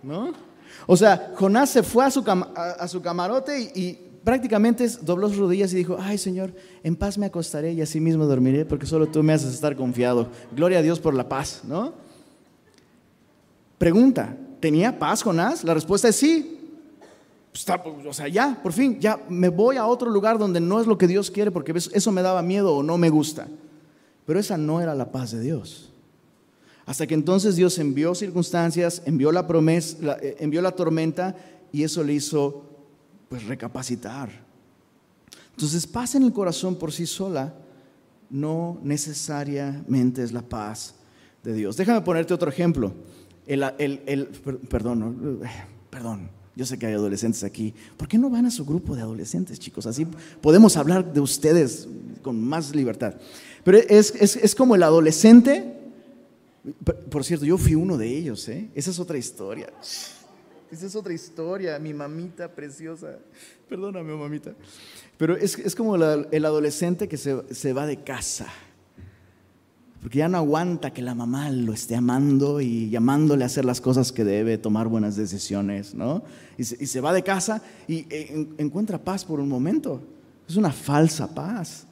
[0.01, 0.33] ¿No?
[0.87, 5.73] O sea, Jonás se fue a su, a, su camarote y, prácticamente dobló sus rodillas
[5.73, 6.53] y dijo, ay Señor,
[6.83, 10.27] en paz me acostaré y así mismo dormiré porque solo tú me haces estar confiado.
[10.55, 11.93] Gloria a Dios por la paz, ¿no?
[13.79, 15.63] Pregunta, ¿tenía paz Jonás?
[15.63, 16.59] La respuesta es sí.
[17.51, 17.65] Pues
[18.07, 20.99] o sea, ya, por fin, ya me voy a otro lugar donde no es lo
[20.99, 23.47] que Dios quiere porque eso me daba miedo o no me gusta.
[24.31, 25.91] Pero esa no era la paz de Dios.
[26.85, 31.35] Hasta que entonces Dios envió circunstancias, envió la promesa, eh, envió la tormenta
[31.73, 32.63] y eso le hizo
[33.27, 34.29] pues recapacitar.
[35.49, 37.53] Entonces paz en el corazón por sí sola
[38.29, 40.95] no necesariamente es la paz
[41.43, 41.75] de Dios.
[41.75, 42.93] Déjame ponerte otro ejemplo.
[43.45, 44.27] El, el,
[44.69, 45.41] perdón,
[45.89, 47.73] perdón, yo sé que hay adolescentes aquí.
[47.97, 49.85] ¿Por qué no van a su grupo de adolescentes, chicos?
[49.85, 50.05] Así
[50.41, 51.87] podemos hablar de ustedes
[52.21, 53.15] con más libertad.
[53.63, 55.81] Pero es, es, es como el adolescente
[57.09, 58.69] por cierto, yo fui uno de ellos, ¿eh?
[58.75, 59.71] Esa es otra historia.
[60.71, 63.17] Esa es otra historia, mi mamita preciosa.
[63.67, 64.53] Perdóname, mamita.
[65.17, 68.47] Pero es, como el adolescente que se, va de casa.
[70.01, 73.79] Porque ya no aguanta que la mamá lo esté amando y llamándole a hacer las
[73.79, 76.23] cosas que debe, tomar buenas decisiones, ¿no?
[76.57, 80.01] Y se, va de casa y e, encuentra paz por un momento.
[80.47, 81.85] Es una falsa paz.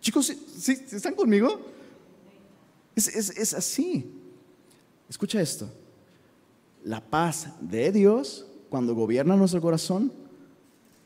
[0.00, 1.60] Chicos, ¿sí, están conmigo?
[2.96, 4.10] Es, así.
[5.08, 5.70] Escucha esto.
[6.82, 10.12] La paz de Dios, cuando gobierna nuestro corazón,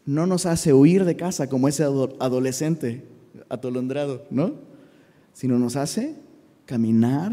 [0.07, 3.05] no nos hace huir de casa como ese adolescente
[3.51, 4.68] atolondrado, ¿no?
[5.39, 6.17] Sino nos hace
[6.67, 7.33] caminar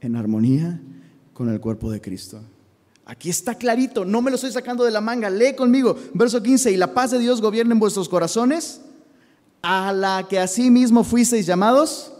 [0.00, 0.80] en armonía
[1.34, 2.40] con el cuerpo de Cristo.
[3.04, 6.72] Aquí está clarito, no me lo estoy sacando de la manga, lee conmigo, verso 15,
[6.72, 8.80] y la paz de Dios gobierna en vuestros corazones,
[9.60, 12.14] a la que mismo fuisteis llamados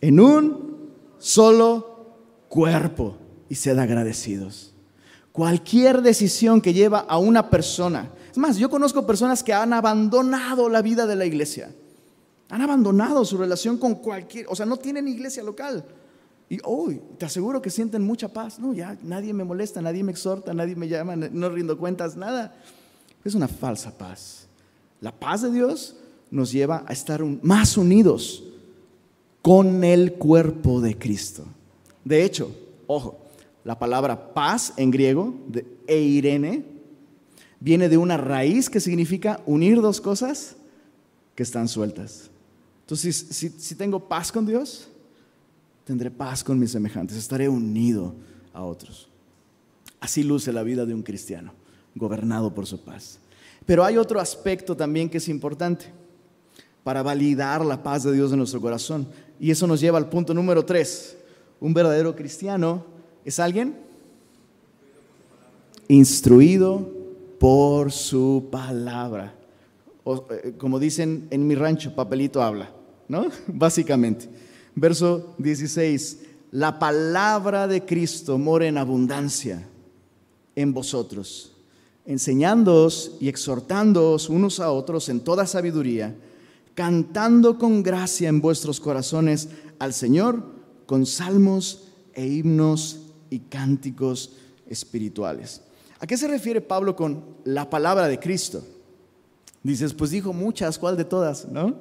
[0.00, 2.14] en un solo
[2.48, 3.16] cuerpo
[3.48, 4.72] y sed agradecidos.
[5.32, 10.68] Cualquier decisión que lleva a una persona, es más, yo conozco personas que han abandonado
[10.68, 11.74] la vida de la iglesia,
[12.48, 15.84] han abandonado su relación con cualquier, o sea, no tienen iglesia local.
[16.50, 18.58] Y hoy te aseguro que sienten mucha paz.
[18.58, 22.56] No, ya nadie me molesta, nadie me exhorta, nadie me llama, no rindo cuentas, nada.
[23.22, 24.46] Es una falsa paz.
[25.00, 25.96] La paz de Dios
[26.30, 28.44] nos lleva a estar más unidos
[29.42, 31.44] con el cuerpo de Cristo.
[32.04, 32.50] De hecho,
[32.86, 33.18] ojo,
[33.64, 36.64] la palabra paz en griego, de eirene,
[37.60, 40.56] viene de una raíz que significa unir dos cosas
[41.34, 42.30] que están sueltas.
[42.88, 44.88] Entonces, si, tengo paz con Dios,
[45.84, 48.14] tendré paz con mis semejantes, estaré unido
[48.54, 49.10] a otros.
[50.00, 51.52] Así luce la vida de un cristiano,
[51.94, 53.18] gobernado por su paz.
[53.66, 55.92] Pero hay otro aspecto también que es importante
[56.82, 59.06] para validar la paz de Dios en nuestro corazón.
[59.38, 61.18] Y eso nos lleva al punto número tres.
[61.60, 62.86] Un verdadero cristiano
[63.22, 63.76] es alguien
[65.88, 66.90] instruido
[67.38, 69.34] por su palabra.
[70.06, 72.77] Eh, como dicen en mi rancho, papelito habla,
[73.46, 74.28] Básicamente.
[74.74, 76.18] Verso 16,
[76.52, 79.66] la palabra de Cristo mora en abundancia
[80.54, 81.52] en vosotros,
[82.04, 86.14] enseñándoos y exhortándoos unos a otros en toda sabiduría
[86.78, 89.48] cantando con gracia en vuestros corazones
[89.80, 90.44] al Señor
[90.86, 95.60] con salmos e himnos y cánticos espirituales.
[95.98, 98.62] ¿A qué se refiere Pablo con la palabra de Cristo?
[99.64, 101.48] Dices, pues dijo muchas, ¿cuál de todas?
[101.48, 101.74] ¿No?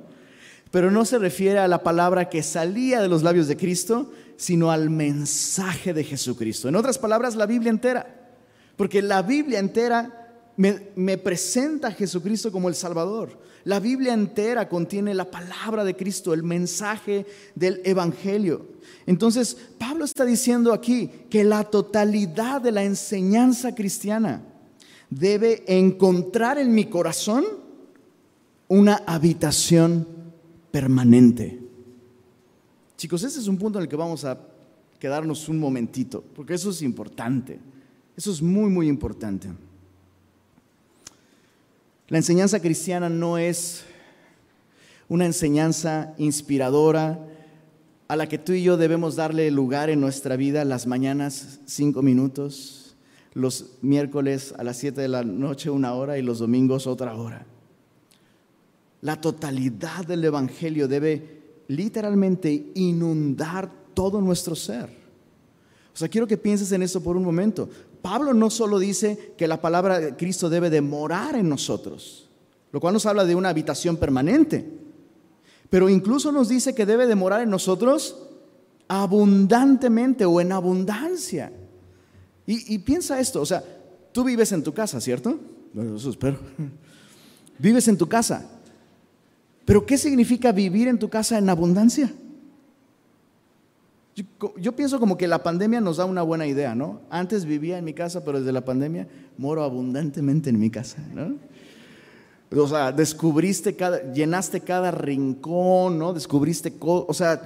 [0.71, 4.71] Pero no se refiere a la palabra que salía de los labios de Cristo, sino
[4.71, 6.67] al mensaje de Jesucristo.
[6.67, 8.15] En otras palabras, la Biblia entera.
[8.75, 10.27] Porque la Biblia entera
[10.57, 13.39] me, presenta a Jesucristo como el Salvador.
[13.63, 18.65] La Biblia entera contiene la palabra de Cristo, el mensaje del Evangelio.
[19.05, 24.41] Entonces, Pablo está diciendo aquí que la totalidad de la enseñanza cristiana
[25.09, 27.45] debe encontrar en mi corazón
[28.67, 30.07] una habitación
[30.71, 31.59] permanente.
[32.97, 34.39] Chicos, ese es un punto en el que vamos a
[34.99, 37.59] quedarnos un momentito, porque eso es importante.
[38.15, 39.49] Eso es muy, muy importante.
[42.07, 43.83] La enseñanza cristiana no es
[45.09, 47.27] una enseñanza inspiradora
[48.07, 52.01] a la que tú y yo debemos darle lugar en nuestra vida las mañanas cinco
[52.01, 52.95] minutos,
[53.33, 57.45] los miércoles a las siete de la noche una hora y los domingos otra hora.
[59.01, 64.89] La totalidad del Evangelio debe literalmente inundar todo nuestro ser.
[65.93, 67.69] O sea, quiero que pienses en eso por un momento.
[68.01, 72.29] Pablo no solo dice que la palabra de Cristo debe de morar en nosotros,
[72.71, 74.65] lo cual nos habla de una habitación permanente,
[75.69, 78.15] pero incluso nos dice que debe de morar en nosotros
[78.87, 81.51] abundantemente o en abundancia.
[82.45, 83.61] Y, piensa esto, o sea,
[84.13, 85.37] tú vives en tu casa, ¿cierto?
[85.73, 86.37] Bueno, eso espero.
[87.59, 88.56] Vives en tu casa.
[89.67, 92.09] Pero ¿qué significa vivir en tu casa en abundancia?
[94.55, 97.01] Yo, pienso como que la pandemia nos da una buena idea, ¿no?
[97.09, 101.35] Antes vivía en mi casa, pero desde la pandemia moro abundantemente en mi casa, ¿no?
[102.55, 106.13] O sea, descubriste cada, llenaste cada rincón, ¿no?
[106.13, 107.41] Descubriste, o sea,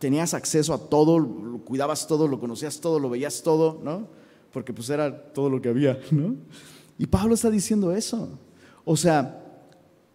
[0.00, 4.08] tenías acceso a todo, lo cuidabas todo, lo conocías todo, lo veías todo, ¿no?
[4.52, 6.34] Porque pues era todo lo que había, ¿no?
[6.98, 8.36] Y Pablo está diciendo eso.
[8.84, 9.41] O sea,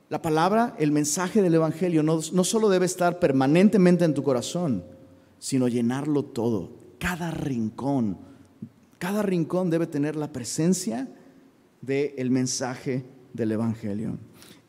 [0.10, 4.84] la palabra, el mensaje del Evangelio no, solo debe estar permanentemente en tu corazón,
[5.38, 6.72] sino llenarlo todo.
[6.98, 8.17] Cada rincón,
[9.00, 11.10] cada rincón debe tener la presencia
[11.82, 14.17] del mensaje del Evangelio.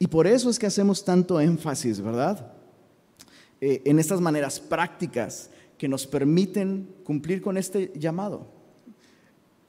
[0.00, 2.52] Y por eso es que hacemos tanto énfasis, ¿verdad?
[3.60, 8.48] Eh, en estas maneras prácticas que nos permiten cumplir con este llamado.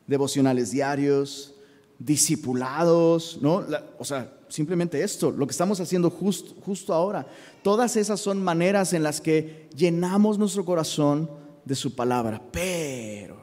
[0.07, 1.55] Devocionales diarios,
[1.99, 3.63] discipulados, ¿no?
[3.99, 7.25] o sea, simplemente esto, lo que estamos haciendo justo ahora.
[7.63, 11.29] Todas esas son maneras en las que llenamos nuestro corazón
[11.63, 12.41] de su palabra.
[12.51, 13.37] Pero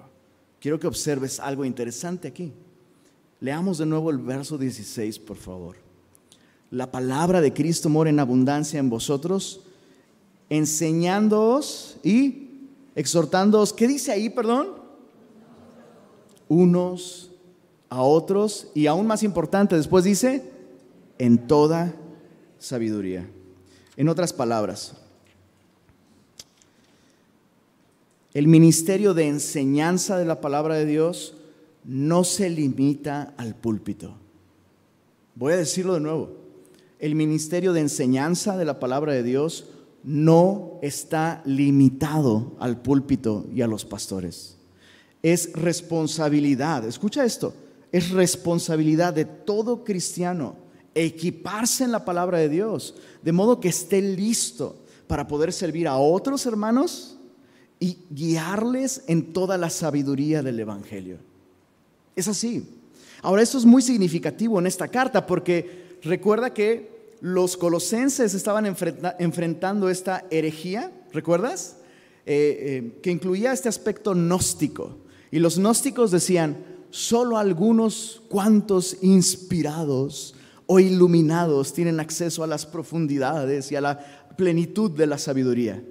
[0.60, 2.52] quiero que observes algo interesante aquí.
[3.40, 5.76] Leamos de nuevo el verso 16, por favor.
[6.70, 9.60] La palabra de Cristo mora en abundancia en vosotros,
[10.50, 12.50] enseñándoos y
[12.94, 13.72] exhortándoos.
[13.72, 14.70] ¿Qué dice ahí, perdón?
[16.48, 17.30] Unos
[17.88, 20.55] a otros y aún más importante, después dice,
[21.18, 21.94] en toda
[22.58, 23.28] sabiduría.
[23.96, 24.94] En otras palabras,
[28.34, 31.34] el ministerio de enseñanza de la palabra de Dios
[31.84, 34.14] no se limita al púlpito.
[35.34, 36.36] Voy a decirlo de nuevo.
[36.98, 39.68] El ministerio de enseñanza de la palabra de Dios
[40.02, 44.56] no está limitado al púlpito y a los pastores.
[45.22, 47.54] Es responsabilidad, escucha esto,
[47.90, 50.65] es responsabilidad de todo cristiano
[50.96, 55.98] equiparse en la palabra de Dios, de modo que esté listo para poder servir a
[55.98, 57.18] otros hermanos
[57.78, 61.18] y guiarles en toda la sabiduría del Evangelio.
[62.16, 62.66] Es así.
[63.22, 68.66] Ahora, esto es muy significativo en esta carta porque recuerda que los colosenses estaban
[69.18, 71.76] enfrentando esta herejía, ¿recuerdas?
[72.24, 74.96] Eh, eh, que incluía este aspecto gnóstico.
[75.30, 76.56] Y los gnósticos decían,
[76.90, 80.35] solo algunos cuantos inspirados
[80.66, 83.98] o iluminados tienen acceso a las profundidades y a la
[84.36, 85.82] plenitud de la sabiduría.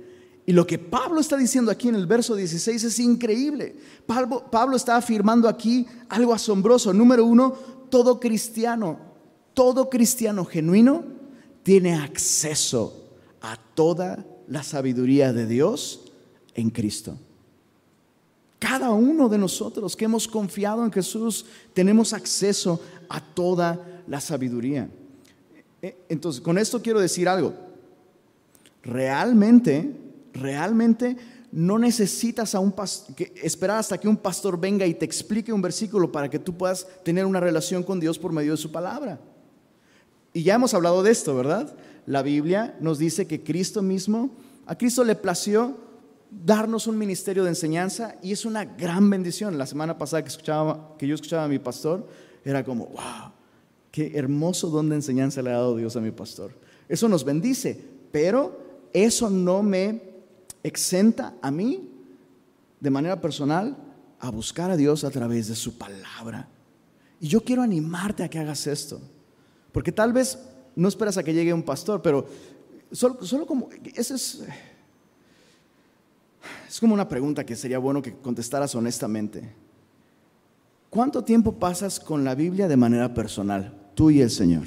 [0.45, 3.75] Y lo que Pablo está diciendo aquí en el verso 16 es increíble.
[4.05, 6.93] Pablo, está afirmando aquí algo asombroso.
[6.93, 7.51] Número uno,
[7.89, 8.99] todo cristiano,
[9.53, 11.03] todo cristiano genuino
[11.63, 13.09] tiene acceso
[13.41, 16.11] a toda la sabiduría de Dios
[16.53, 17.17] en Cristo.
[18.59, 24.89] Cada uno de nosotros que hemos confiado en Jesús tenemos acceso a toda la sabiduría.
[25.81, 27.53] Eh, entonces, con esto quiero decir algo.
[28.83, 29.91] Realmente,
[30.33, 31.17] realmente
[31.51, 32.73] no necesitas a un
[33.41, 36.85] esperar hasta que un pastor venga y te explique un versículo para que tú puedas
[37.03, 39.19] tener una relación con Dios por medio de su palabra.
[40.33, 41.73] Y ya hemos hablado de esto, ¿verdad?
[42.05, 44.31] La Biblia nos dice que Cristo mismo,
[44.65, 45.77] a Cristo le plació
[46.29, 49.57] darnos un ministerio de enseñanza y es una gran bendición.
[49.57, 52.05] La semana pasada que, escuchaba, que yo escuchaba a mi pastor,
[52.43, 53.31] era como, wow,
[53.95, 56.51] qué hermoso don de enseñanza le ha dado Dios a mi pastor.
[56.89, 57.79] Eso nos bendice,
[58.11, 58.59] pero
[58.91, 60.01] eso no me
[60.63, 61.89] exenta a mí,
[62.81, 63.77] de manera personal,
[64.19, 66.49] a buscar a Dios a través de su palabra.
[67.21, 68.99] Y yo quiero animarte a que hagas esto,
[69.71, 70.39] porque tal vez
[70.75, 72.27] no esperas a que llegue un pastor, pero
[72.91, 74.43] solo, solo como, eso es
[76.67, 79.53] es como una pregunta que sería bueno que contestaras honestamente.
[80.89, 84.65] ¿Cuánto tiempo pasas con la Biblia de manera personal, tú y el Señor?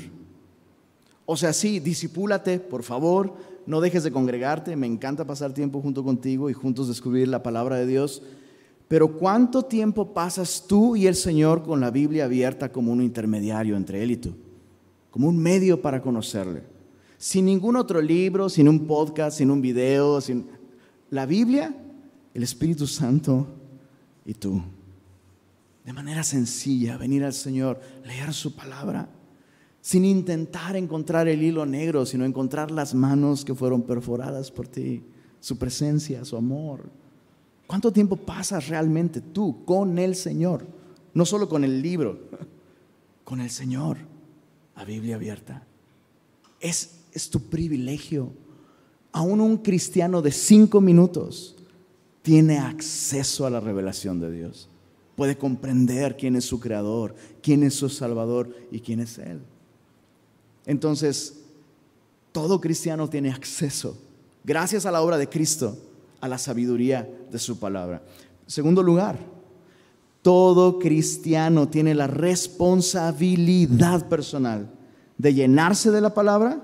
[1.26, 3.34] O sea, sí, disipúlate, por favor,
[3.66, 7.76] no dejes de congregarte, me encanta pasar tiempo junto contigo y juntos descubrir la palabra
[7.76, 8.22] de Dios,
[8.88, 13.76] pero ¿cuánto tiempo pasas tú y el Señor con la Biblia abierta como un intermediario
[13.76, 14.34] entre Él y tú?
[15.10, 16.62] Como un medio para conocerle.
[17.18, 20.46] Sin ningún otro libro, sin un podcast, sin un video, sin...
[21.10, 21.74] La Biblia
[22.38, 23.48] el Espíritu Santo
[24.24, 24.62] y tú.
[25.84, 29.08] De manera sencilla, venir al Señor, leer su palabra,
[29.80, 35.02] sin intentar encontrar el hilo negro, sino encontrar las manos que fueron perforadas por ti,
[35.40, 36.90] su presencia, su amor.
[37.66, 40.66] ¿Cuánto tiempo pasas realmente tú con el Señor?
[41.14, 42.18] No solo con el libro,
[43.24, 43.98] con el Señor,
[44.76, 45.66] la Biblia abierta.
[46.60, 48.32] Es, es tu privilegio.
[49.12, 51.56] Aún un cristiano de cinco minutos
[52.22, 54.68] tiene acceso a la revelación de Dios.
[55.16, 59.40] Puede comprender quién es su creador, quién es su salvador y quién es Él.
[60.68, 61.34] Entonces,
[62.30, 63.96] todo cristiano tiene acceso,
[64.44, 65.78] gracias a la obra de Cristo,
[66.20, 68.02] a la sabiduría de su palabra.
[68.46, 69.18] Segundo lugar,
[70.20, 74.70] todo cristiano tiene la responsabilidad personal
[75.16, 76.60] de llenarse de la palabra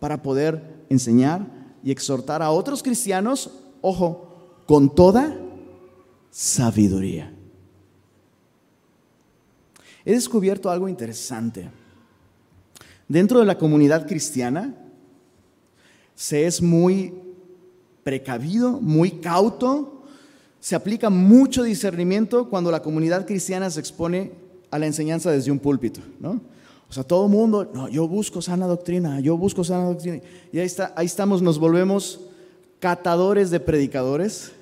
[0.00, 1.46] para poder enseñar
[1.84, 3.50] y exhortar a otros cristianos,
[3.82, 5.32] ojo, con toda
[6.28, 7.32] sabiduría.
[10.04, 11.70] He descubierto algo interesante.
[13.08, 14.74] Dentro de la comunidad cristiana
[16.14, 17.14] se es muy
[18.02, 20.02] precavido, muy cauto,
[20.60, 24.32] se aplica mucho discernimiento cuando la comunidad cristiana se expone
[24.70, 26.40] a la enseñanza desde un púlpito, ¿no?
[26.88, 30.20] O sea, todo el mundo, no, yo busco sana doctrina, yo busco sana doctrina.
[30.52, 32.20] Y ahí, está, ahí estamos, nos volvemos
[32.78, 34.52] catadores de predicadores,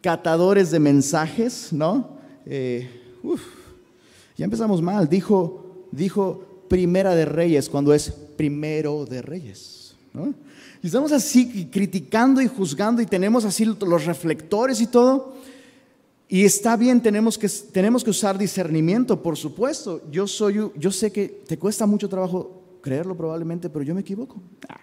[0.00, 2.18] catadores de mensajes, ¿no?
[2.44, 2.88] Eh,
[4.36, 5.08] ya empezamos mal.
[5.08, 9.94] Dijo, dijo primera de reyes cuando es primero de reyes.
[10.82, 15.34] Y estamos así criticando y juzgando y tenemos así los reflectores y todo.
[16.28, 20.02] Y está bien, tenemos que, tenemos que usar discernimiento, por supuesto.
[20.10, 24.40] Yo, soy, yo sé que te cuesta mucho trabajo creerlo probablemente, pero yo me equivoco.
[24.68, 24.80] Ah,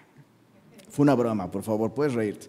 [0.90, 2.48] fue una broma, por favor, puedes reírte.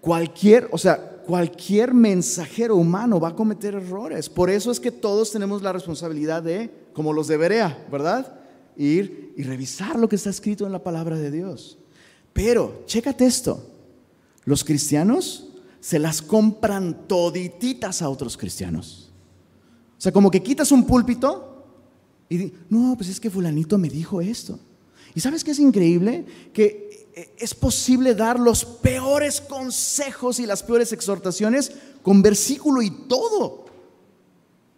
[0.00, 0.96] Cualquier, o sea,
[1.26, 4.28] cualquier mensajero humano va a cometer errores.
[4.28, 8.40] Por eso es que todos tenemos la responsabilidad de, como los de Berea, ¿verdad?
[8.74, 11.76] Ir y revisar lo que está escrito en la palabra de Dios.
[12.32, 13.68] Pero, chécate esto,
[14.46, 19.12] los cristianos se las compran todititas a otros cristianos.
[19.98, 21.66] O sea, como que quitas un púlpito
[22.30, 24.58] y no, pues es que fulanito me dijo esto.
[25.14, 26.24] ¿Y sabes qué es increíble?
[26.54, 32.88] Que eh, es posible dar los peores consejos y las peores exhortaciones con versículo y
[33.06, 33.65] todo.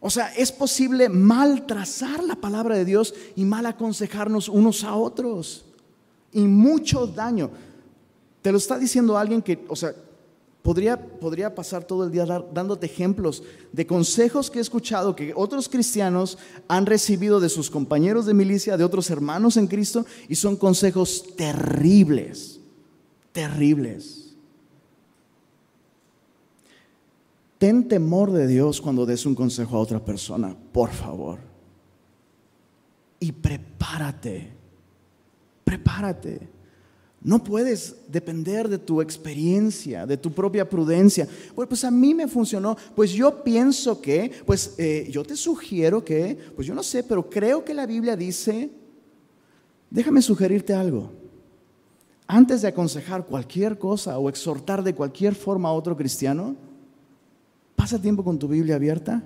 [0.01, 4.95] O sea, es posible mal trazar la palabra de Dios y mal aconsejarnos unos a
[4.95, 5.65] otros.
[6.33, 7.51] Y mucho daño.
[8.43, 9.93] Te lo está diciendo alguien que, o sea,
[10.63, 13.43] Podría, podría, pasar todo el día dándote ejemplos
[13.73, 16.37] de consejos que he escuchado que otros cristianos
[16.67, 21.25] han recibido de sus compañeros de milicia, de otros hermanos en Cristo, y son consejos
[21.37, 22.61] terribles,
[23.33, 24.28] terribles.
[27.59, 31.41] Ten temor de Dios cuando des un consejo a otra persona, por favor.
[33.19, 34.53] Y prepárate,
[35.65, 36.49] prepárate.
[37.21, 41.27] No puedes depender de tu experiencia, de tu propia prudencia.
[41.57, 42.77] Pues, a mí me funcionó.
[42.95, 47.29] Pues yo pienso que, pues eh, yo te sugiero que, pues yo no sé, pero
[47.29, 48.71] creo que la Biblia dice,
[49.91, 51.11] déjame sugerirte algo.
[52.29, 56.68] Antes de aconsejar cualquier cosa o exhortar de cualquier forma a otro cristiano,
[57.79, 59.23] pasa tiempo con tu Biblia abierta,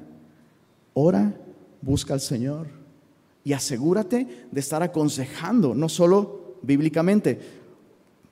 [0.93, 1.35] ora,
[1.81, 2.67] busca al Señor
[3.43, 7.41] y asegúrate de estar aconsejando, no solo bíblicamente,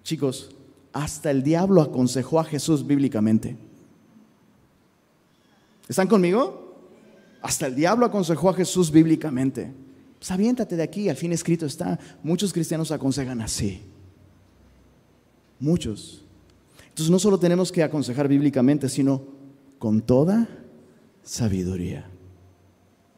[0.03, 0.51] Chicos,
[0.93, 3.57] hasta el diablo aconsejó a Jesús bíblicamente.
[5.89, 6.75] ¿Están conmigo?
[7.43, 9.73] Hasta el diablo aconsejó a Jesús bíblicamente.
[10.19, 11.99] Pues de aquí, al fin escrito está.
[12.23, 13.81] Muchos cristianos aconsejan así.
[15.59, 16.23] Muchos.
[16.89, 19.23] Entonces no solo tenemos que aconsejar bíblicamente, sino
[19.81, 20.47] con toda
[21.25, 22.09] sabiduría.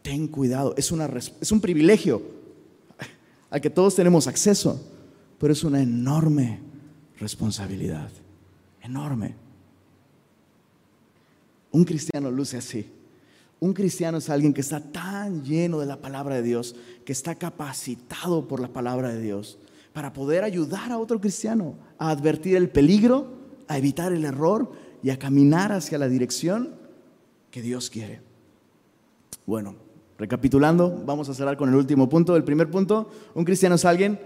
[0.01, 2.23] Ten cuidado, es, una, es un privilegio
[3.51, 4.81] al que todos tenemos acceso,
[5.39, 6.61] pero es una enorme
[7.19, 8.09] responsabilidad
[8.81, 9.35] enorme.
[11.73, 12.87] Un cristiano luce así.
[13.59, 17.35] Un cristiano es alguien que está tan lleno de la palabra de Dios, que está
[17.35, 19.59] capacitado por la palabra de Dios
[19.93, 23.27] para poder ayudar a otro cristiano a advertir el peligro,
[23.69, 24.73] a evitar el error
[25.03, 26.75] y a caminar hacia la dirección
[27.51, 28.21] que Dios quiere.
[29.47, 29.75] Bueno,
[30.19, 32.37] recapitulando, vamos a cerrar con el último punto.
[32.37, 34.21] El primer punto, un cristiano es alguien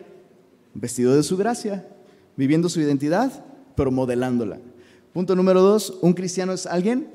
[0.74, 1.88] vestido de su gracia
[2.36, 4.58] viviendo su identidad, pero modelándola.
[5.12, 7.10] Punto número dos, un cristiano es alguien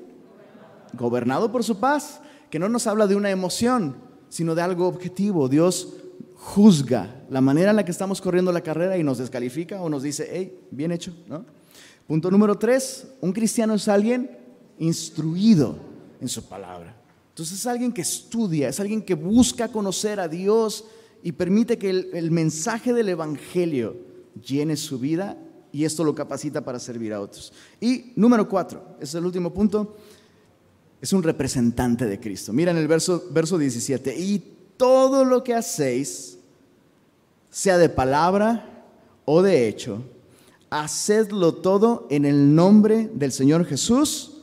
[0.93, 3.95] gobernado por su paz, que no nos habla de una emoción,
[4.29, 5.47] sino de algo objetivo.
[5.47, 5.93] Dios
[6.35, 10.03] juzga la manera en la que estamos corriendo la carrera y nos descalifica o nos
[10.03, 11.13] dice, hey, bien hecho.
[11.27, 11.45] ¿no?
[12.07, 14.37] Punto número tres, un cristiano es alguien
[14.79, 15.77] instruido
[16.19, 16.95] en su palabra.
[17.29, 20.85] Entonces es alguien que estudia, es alguien que busca conocer a Dios
[21.23, 23.95] y permite que el, mensaje del Evangelio
[24.45, 25.37] llene su vida
[25.71, 27.53] y esto lo capacita para servir a otros.
[27.79, 29.95] Y número cuatro, es el último punto,
[30.99, 32.51] es un representante de Cristo.
[32.51, 34.43] Mira en el verso, verso 17, y
[34.77, 36.37] todo lo que hacéis,
[37.49, 38.85] sea de palabra
[39.25, 40.03] o de hecho,
[40.71, 44.37] hacedlo todo en el nombre del Señor Jesús,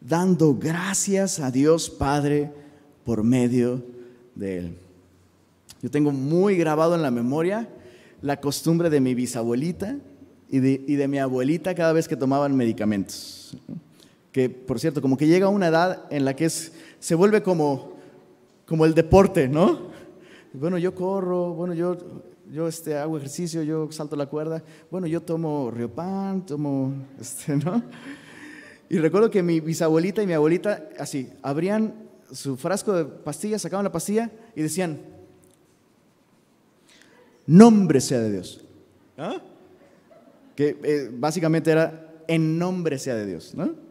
[0.00, 2.50] dando gracias a Dios Padre
[3.04, 3.84] por medio
[4.34, 4.78] de Él.
[5.82, 7.68] Yo tengo muy grabado en la memoria
[8.22, 9.98] la costumbre de mi bisabuelita
[10.48, 13.58] y de, mi abuelita cada vez que tomaban medicamentos.
[14.32, 17.92] Que, por cierto, como que llega una edad en la que es, se vuelve como,
[18.66, 19.94] como el deporte, ¿no?
[20.54, 21.98] Bueno, yo corro, bueno, yo,
[22.52, 27.82] yo este, hago ejercicio, yo salto la cuerda, bueno, yo tomo Riopan, tomo, este, ¿no?
[28.88, 31.94] Y recuerdo que mi bisabuelita y mi abuelita, así, abrían
[32.30, 35.00] su frasco de pastillas, sacaban la pastilla y decían,
[37.46, 38.64] nombre sea de Dios.
[39.18, 39.40] ¿Ah?
[40.54, 43.86] Que eh, básicamente era, en nombre sea de Dios, ¿no?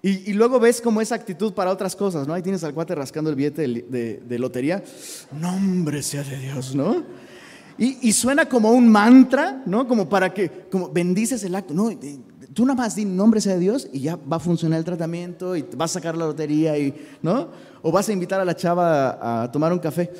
[0.00, 2.32] Y, luego ves como esa actitud para otras cosas, ¿no?
[2.32, 4.82] Ahí tienes al cuate rascando el billete de, lotería,
[5.32, 7.04] nombre sea de Dios, ¿no?
[7.78, 9.86] Y, suena como un mantra, ¿no?
[9.86, 11.90] Como para que, como bendices el acto, ¿no?
[12.52, 15.54] Tú nada más di nombre sea de Dios y ya va a funcionar el tratamiento
[15.54, 16.74] y vas a sacar la lotería,
[17.22, 17.50] ¿no?
[17.82, 20.10] O vas a invitar a la chava a, tomar un café,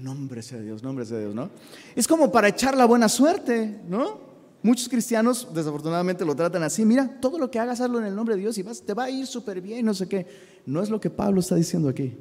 [0.00, 1.50] nombre sea Dios, nombre sea Dios, ¿no?
[1.96, 4.30] Es como para echar la buena suerte, ¿no?
[4.62, 8.36] Muchos cristianos desafortunadamente lo tratan así, mira, todo lo que hagas hazlo en el nombre
[8.36, 10.26] de Dios y vas, te va a ir súper bien, no sé qué.
[10.66, 12.14] No es lo que Pablo está diciendo aquí.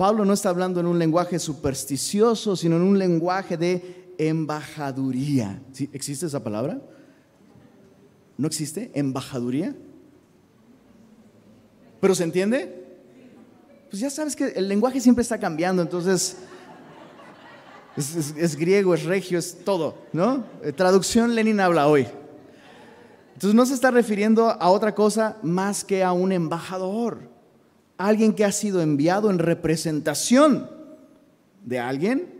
[0.00, 5.60] Pablo no está hablando en un lenguaje supersticioso, sino en un lenguaje de embajaduría.
[5.92, 6.80] ¿Existe esa palabra?
[8.38, 8.90] ¿No existe?
[8.94, 9.76] ¿Embajaduría?
[12.00, 12.82] ¿Pero se entiende?
[13.90, 16.38] Pues ya sabes que el lenguaje siempre está cambiando, entonces
[17.94, 20.46] es, griego, es regio, es todo, ¿no?
[20.62, 22.08] Eh, traducción Lenin habla hoy.
[23.34, 27.29] Entonces no se está refiriendo a otra cosa más que a un embajador,
[28.00, 30.70] alguien que ha sido enviado en representación
[31.64, 32.32] de alguien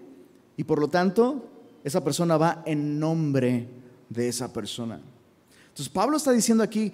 [0.56, 1.44] y por lo tanto
[1.84, 3.68] esa persona va en nombre
[4.08, 4.98] de esa persona.
[5.68, 6.90] Entonces Pablo está diciendo aquí,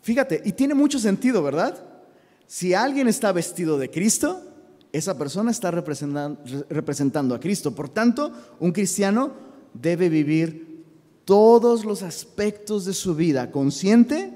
[0.00, 1.76] fíjate, y tiene mucho sentido, ¿verdad?
[2.46, 4.42] Si alguien está vestido de Cristo,
[4.92, 7.74] esa persona está representando, a Cristo.
[7.74, 9.32] Por tanto, un cristiano
[9.72, 10.84] debe vivir
[11.24, 14.33] todos los aspectos de su vida consciente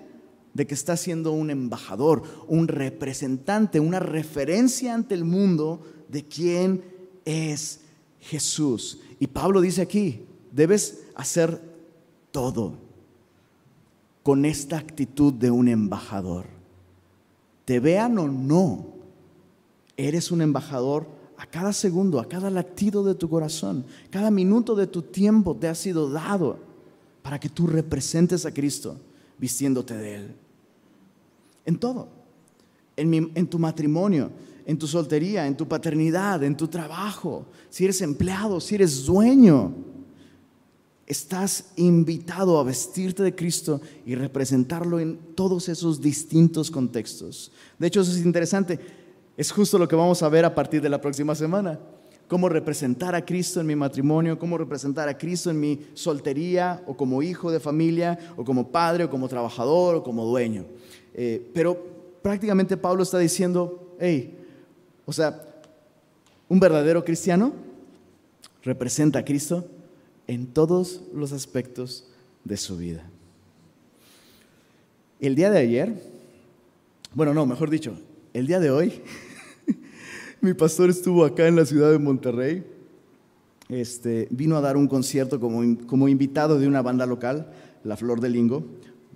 [0.58, 6.82] de que está siendo un embajador, un representante, una referencia ante el mundo de quién
[7.24, 7.82] es
[8.18, 8.98] Jesús.
[9.20, 11.62] Y Pablo dice aquí, debes hacer
[12.32, 12.74] todo
[14.24, 16.46] con esta actitud de un embajador.
[17.64, 18.98] Te vean o no,
[19.96, 21.06] Eres un embajador
[21.36, 25.68] a cada segundo, a cada latido de tu corazón, cada minuto de tu tiempo te
[25.68, 26.58] ha sido dado
[27.22, 28.96] para que tú representes a Cristo
[29.38, 30.47] vistiéndote de Él.
[31.68, 32.08] En todo,
[32.96, 34.30] en, tu matrimonio,
[34.64, 39.74] en tu soltería, en tu paternidad, en tu trabajo, si eres empleado, si eres dueño,
[41.06, 47.52] estás invitado a vestirte de Cristo y representarlo en todos esos distintos contextos.
[47.78, 48.80] De hecho, eso es interesante.
[49.36, 51.78] Es justo lo que vamos a ver a partir de la próxima semana.
[52.28, 56.96] Cómo representar a Cristo en mi matrimonio, cómo representar a Cristo en mi soltería, o
[56.96, 60.64] como hijo de familia, o como padre, o como trabajador, o como dueño.
[61.14, 61.76] Eh, pero
[62.22, 64.36] prácticamente Pablo está diciendo, hey,
[65.06, 65.42] o sea,
[66.48, 67.52] un verdadero cristiano
[68.62, 69.66] representa a Cristo
[70.26, 72.08] en todos los aspectos
[72.44, 73.08] de su vida.
[75.20, 76.02] El día de ayer,
[77.14, 77.98] bueno, no, mejor dicho,
[78.34, 79.02] el día de hoy,
[80.40, 82.64] mi pastor estuvo acá en la ciudad de Monterrey.
[83.68, 87.52] Este, vino a dar un concierto como, como invitado de una banda local,
[87.84, 88.64] La Flor de Lingo.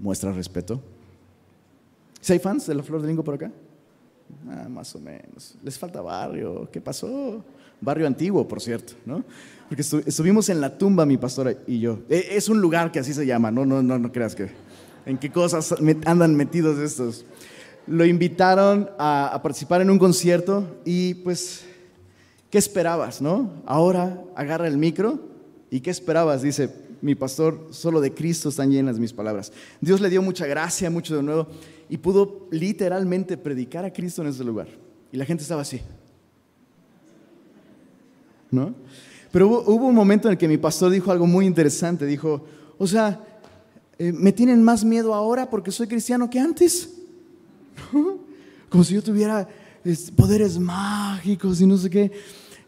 [0.00, 0.82] Muestra respeto.
[2.22, 3.52] ¿Si hay fans de La Flor de Lingo por acá?
[4.48, 5.56] Ah, más o menos.
[5.62, 6.70] Les falta barrio.
[6.72, 7.44] ¿Qué pasó?
[7.82, 9.22] Barrio antiguo, por cierto, ¿no?
[9.68, 11.98] Porque estuvimos en la tumba, mi pastora y yo.
[12.08, 14.50] E, es un lugar que así se llama, no, no, no, no creas que.
[15.04, 15.74] ¿En qué cosas
[16.06, 17.26] andan metidos estos?
[17.86, 21.64] lo invitaron a, participar en un concierto y pues,
[22.50, 23.50] ¿qué esperabas, no?
[23.66, 25.18] Ahora agarra el micro
[25.70, 26.42] y ¿qué esperabas?
[26.42, 26.70] Dice,
[27.02, 29.52] mi pastor, solo de Cristo están llenas mis palabras.
[29.80, 31.48] Dios le dio mucha gracia, mucho de nuevo,
[31.90, 34.68] y pudo literalmente predicar a Cristo en ese lugar.
[35.10, 35.80] Y la gente estaba así.
[38.50, 38.74] ¿No?
[39.32, 42.06] Pero hubo, un momento en el que mi pastor dijo algo muy interesante.
[42.06, 42.44] Dijo,
[42.78, 43.20] o sea,
[43.98, 46.88] eh, ¿me tienen más miedo ahora porque soy cristiano que antes?
[48.68, 49.48] Como si yo tuviera
[50.16, 52.12] poderes mágicos y no sé qué.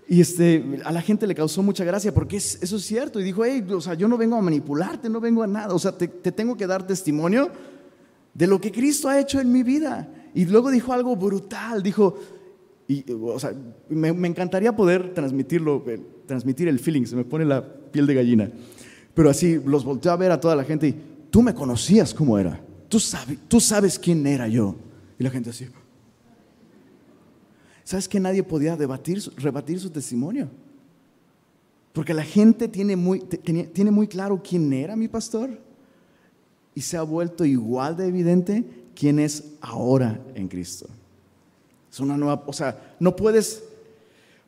[0.07, 3.21] Y este, a la gente le causó mucha gracia porque eso es cierto.
[3.21, 5.75] Y dijo, hey, o sea, yo no vengo a manipularte, no vengo a nada.
[5.75, 7.51] O sea, te, tengo que dar testimonio
[8.35, 10.09] de lo que Cristo ha hecho en mi vida.
[10.35, 11.83] Y luego dijo algo brutal.
[11.83, 12.19] Dijo,
[12.87, 13.55] y, o sea,
[13.89, 18.51] me, encantaría poder transmitirlo, eh, transmitir el feeling, se me pone la piel de gallina.
[19.15, 20.97] Pero así los volteó a ver a toda la gente y
[21.31, 22.61] tú me conocías cómo era.
[22.89, 24.77] Tú, sabes, tú sabes quién era yo.
[25.19, 25.67] Y la gente así.
[27.85, 30.49] ¿Sabes que nadie podía debatir, rebatir su testimonio?
[31.93, 35.51] Porque la gente tiene muy, tiene muy claro quién era mi pastor
[36.75, 38.65] y se ha vuelto igual de evidente
[38.97, 40.89] quién es ahora en Cristo.
[41.93, 43.63] Es una nueva, o sea, no puedes,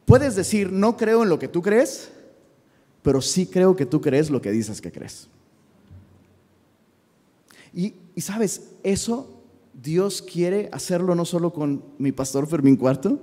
[0.05, 2.11] puedes decir, no creo en lo que tú crees,
[3.03, 5.28] pero sí creo que tú crees lo que dices que crees.
[7.72, 9.36] Y, y sabes, eso
[9.83, 13.20] Dios quiere hacerlo no solo con mi pastor Fermín Cuarto,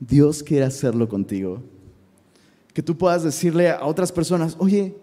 [0.00, 1.62] Dios quiere hacerlo contigo.
[2.72, 4.96] Que tú puedas decirle a otras personas, oye,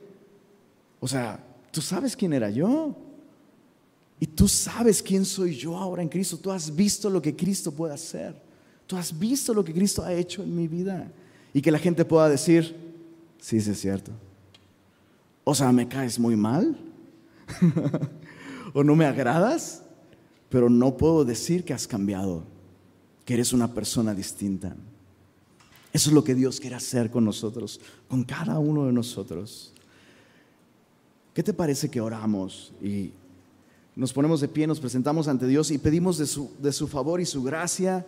[1.00, 2.96] o sea, tú sabes quién era yo.
[4.20, 6.38] Y tú sabes quién soy yo ahora en Cristo.
[6.38, 8.36] Tú has visto lo que Cristo puede hacer.
[8.86, 11.10] Tú has visto lo que Cristo ha hecho en mi vida.
[11.54, 12.76] Y que la gente pueda decir,
[13.40, 14.12] sí, sí es cierto.
[15.44, 16.78] O sea, me caes muy mal.
[18.74, 19.81] o no me agradas
[20.52, 22.44] pero no puedo decir que has cambiado,
[23.24, 24.76] que eres una persona distinta.
[25.94, 27.80] Eso es lo que Dios quiere hacer con nosotros,
[28.10, 29.74] con cada uno de nosotros.
[31.34, 33.12] ¿Qué te parece que oramos y
[33.96, 37.22] nos ponemos de pie, nos presentamos ante Dios y pedimos de su, de su favor
[37.22, 38.06] y su gracia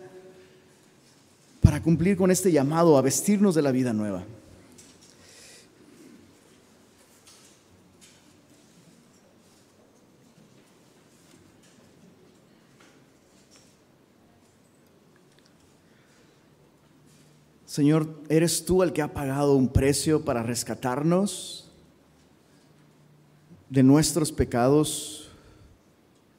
[1.62, 4.22] para cumplir con este llamado a vestirnos de la vida nueva?
[17.74, 21.72] Señor, ¿eres tú el que ha pagado un precio para rescatarnos
[23.68, 25.28] de nuestros pecados,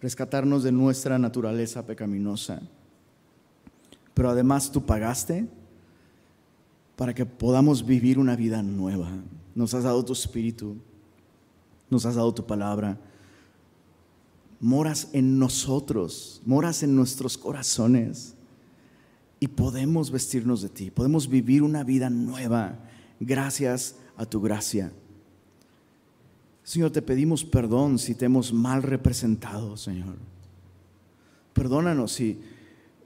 [0.02, 2.62] rescatarnos de nuestra naturaleza pecaminosa?
[4.14, 5.46] Pero además tú pagaste
[6.96, 9.10] para que podamos vivir una vida nueva.
[9.56, 10.78] Nos has dado tu espíritu,
[11.90, 12.98] nos has dado tu palabra.
[14.62, 18.36] Moras en nosotros, moras en nuestros corazones
[19.46, 22.80] y podemos vestirnos de ti, podemos vivir una vida nueva
[23.20, 24.92] gracias a tu gracia.
[26.64, 30.16] Señor, te pedimos perdón si te hemos mal representado, Señor.
[31.54, 32.42] Perdónanos si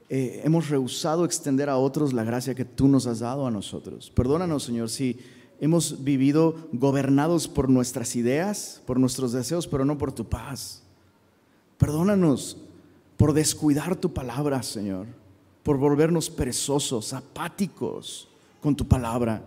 [0.08, 4.10] eh, hemos rehusado extender a otros la gracia que tú nos has dado a nosotros.
[4.10, 5.18] Perdónanos, Señor, si
[5.60, 10.84] hemos vivido gobernados por nuestras ideas, por nuestros deseos, pero no por tu paz.
[11.76, 12.56] Perdónanos
[13.18, 15.19] por descuidar tu palabra, Señor
[15.62, 18.28] por volvernos perezosos, apáticos
[18.60, 19.42] con tu palabra.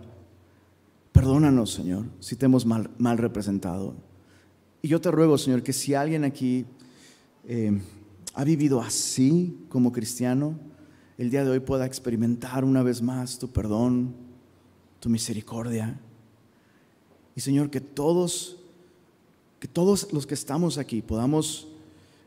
[1.12, 3.94] Perdónanos, Señor, si te hemos mal, representado.
[4.82, 6.66] Y yo te ruego, Señor, que si alguien aquí
[7.46, 7.80] eh,
[8.34, 10.58] ha vivido así como cristiano,
[11.16, 14.14] el día de hoy pueda experimentar una vez más tu perdón,
[15.00, 16.00] tu misericordia.
[17.36, 18.58] Y Señor, que todos,
[19.60, 21.68] que todos los que estamos aquí podamos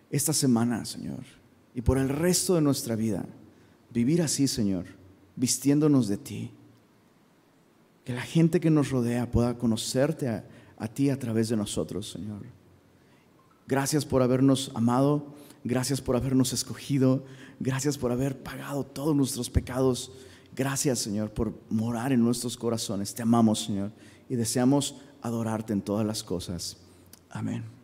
[0.10, 1.24] esta semana, Señor,
[1.76, 3.26] y por el resto de nuestra vida,
[3.98, 4.86] vivir así, Señor,
[5.36, 6.52] vistiéndonos de ti.
[8.06, 12.44] Que la gente que nos rodea pueda conocerte a, ti a través de nosotros, Señor.
[13.68, 15.34] Gracias por habernos amado,
[15.64, 17.26] gracias por habernos escogido,
[17.60, 20.12] gracias por haber pagado todos nuestros pecados.
[20.56, 23.16] Gracias, Señor, por morar en nuestros corazones.
[23.16, 23.92] Te amamos, Señor,
[24.30, 26.78] y deseamos adorarte en todas las cosas.
[27.32, 27.77] Amén.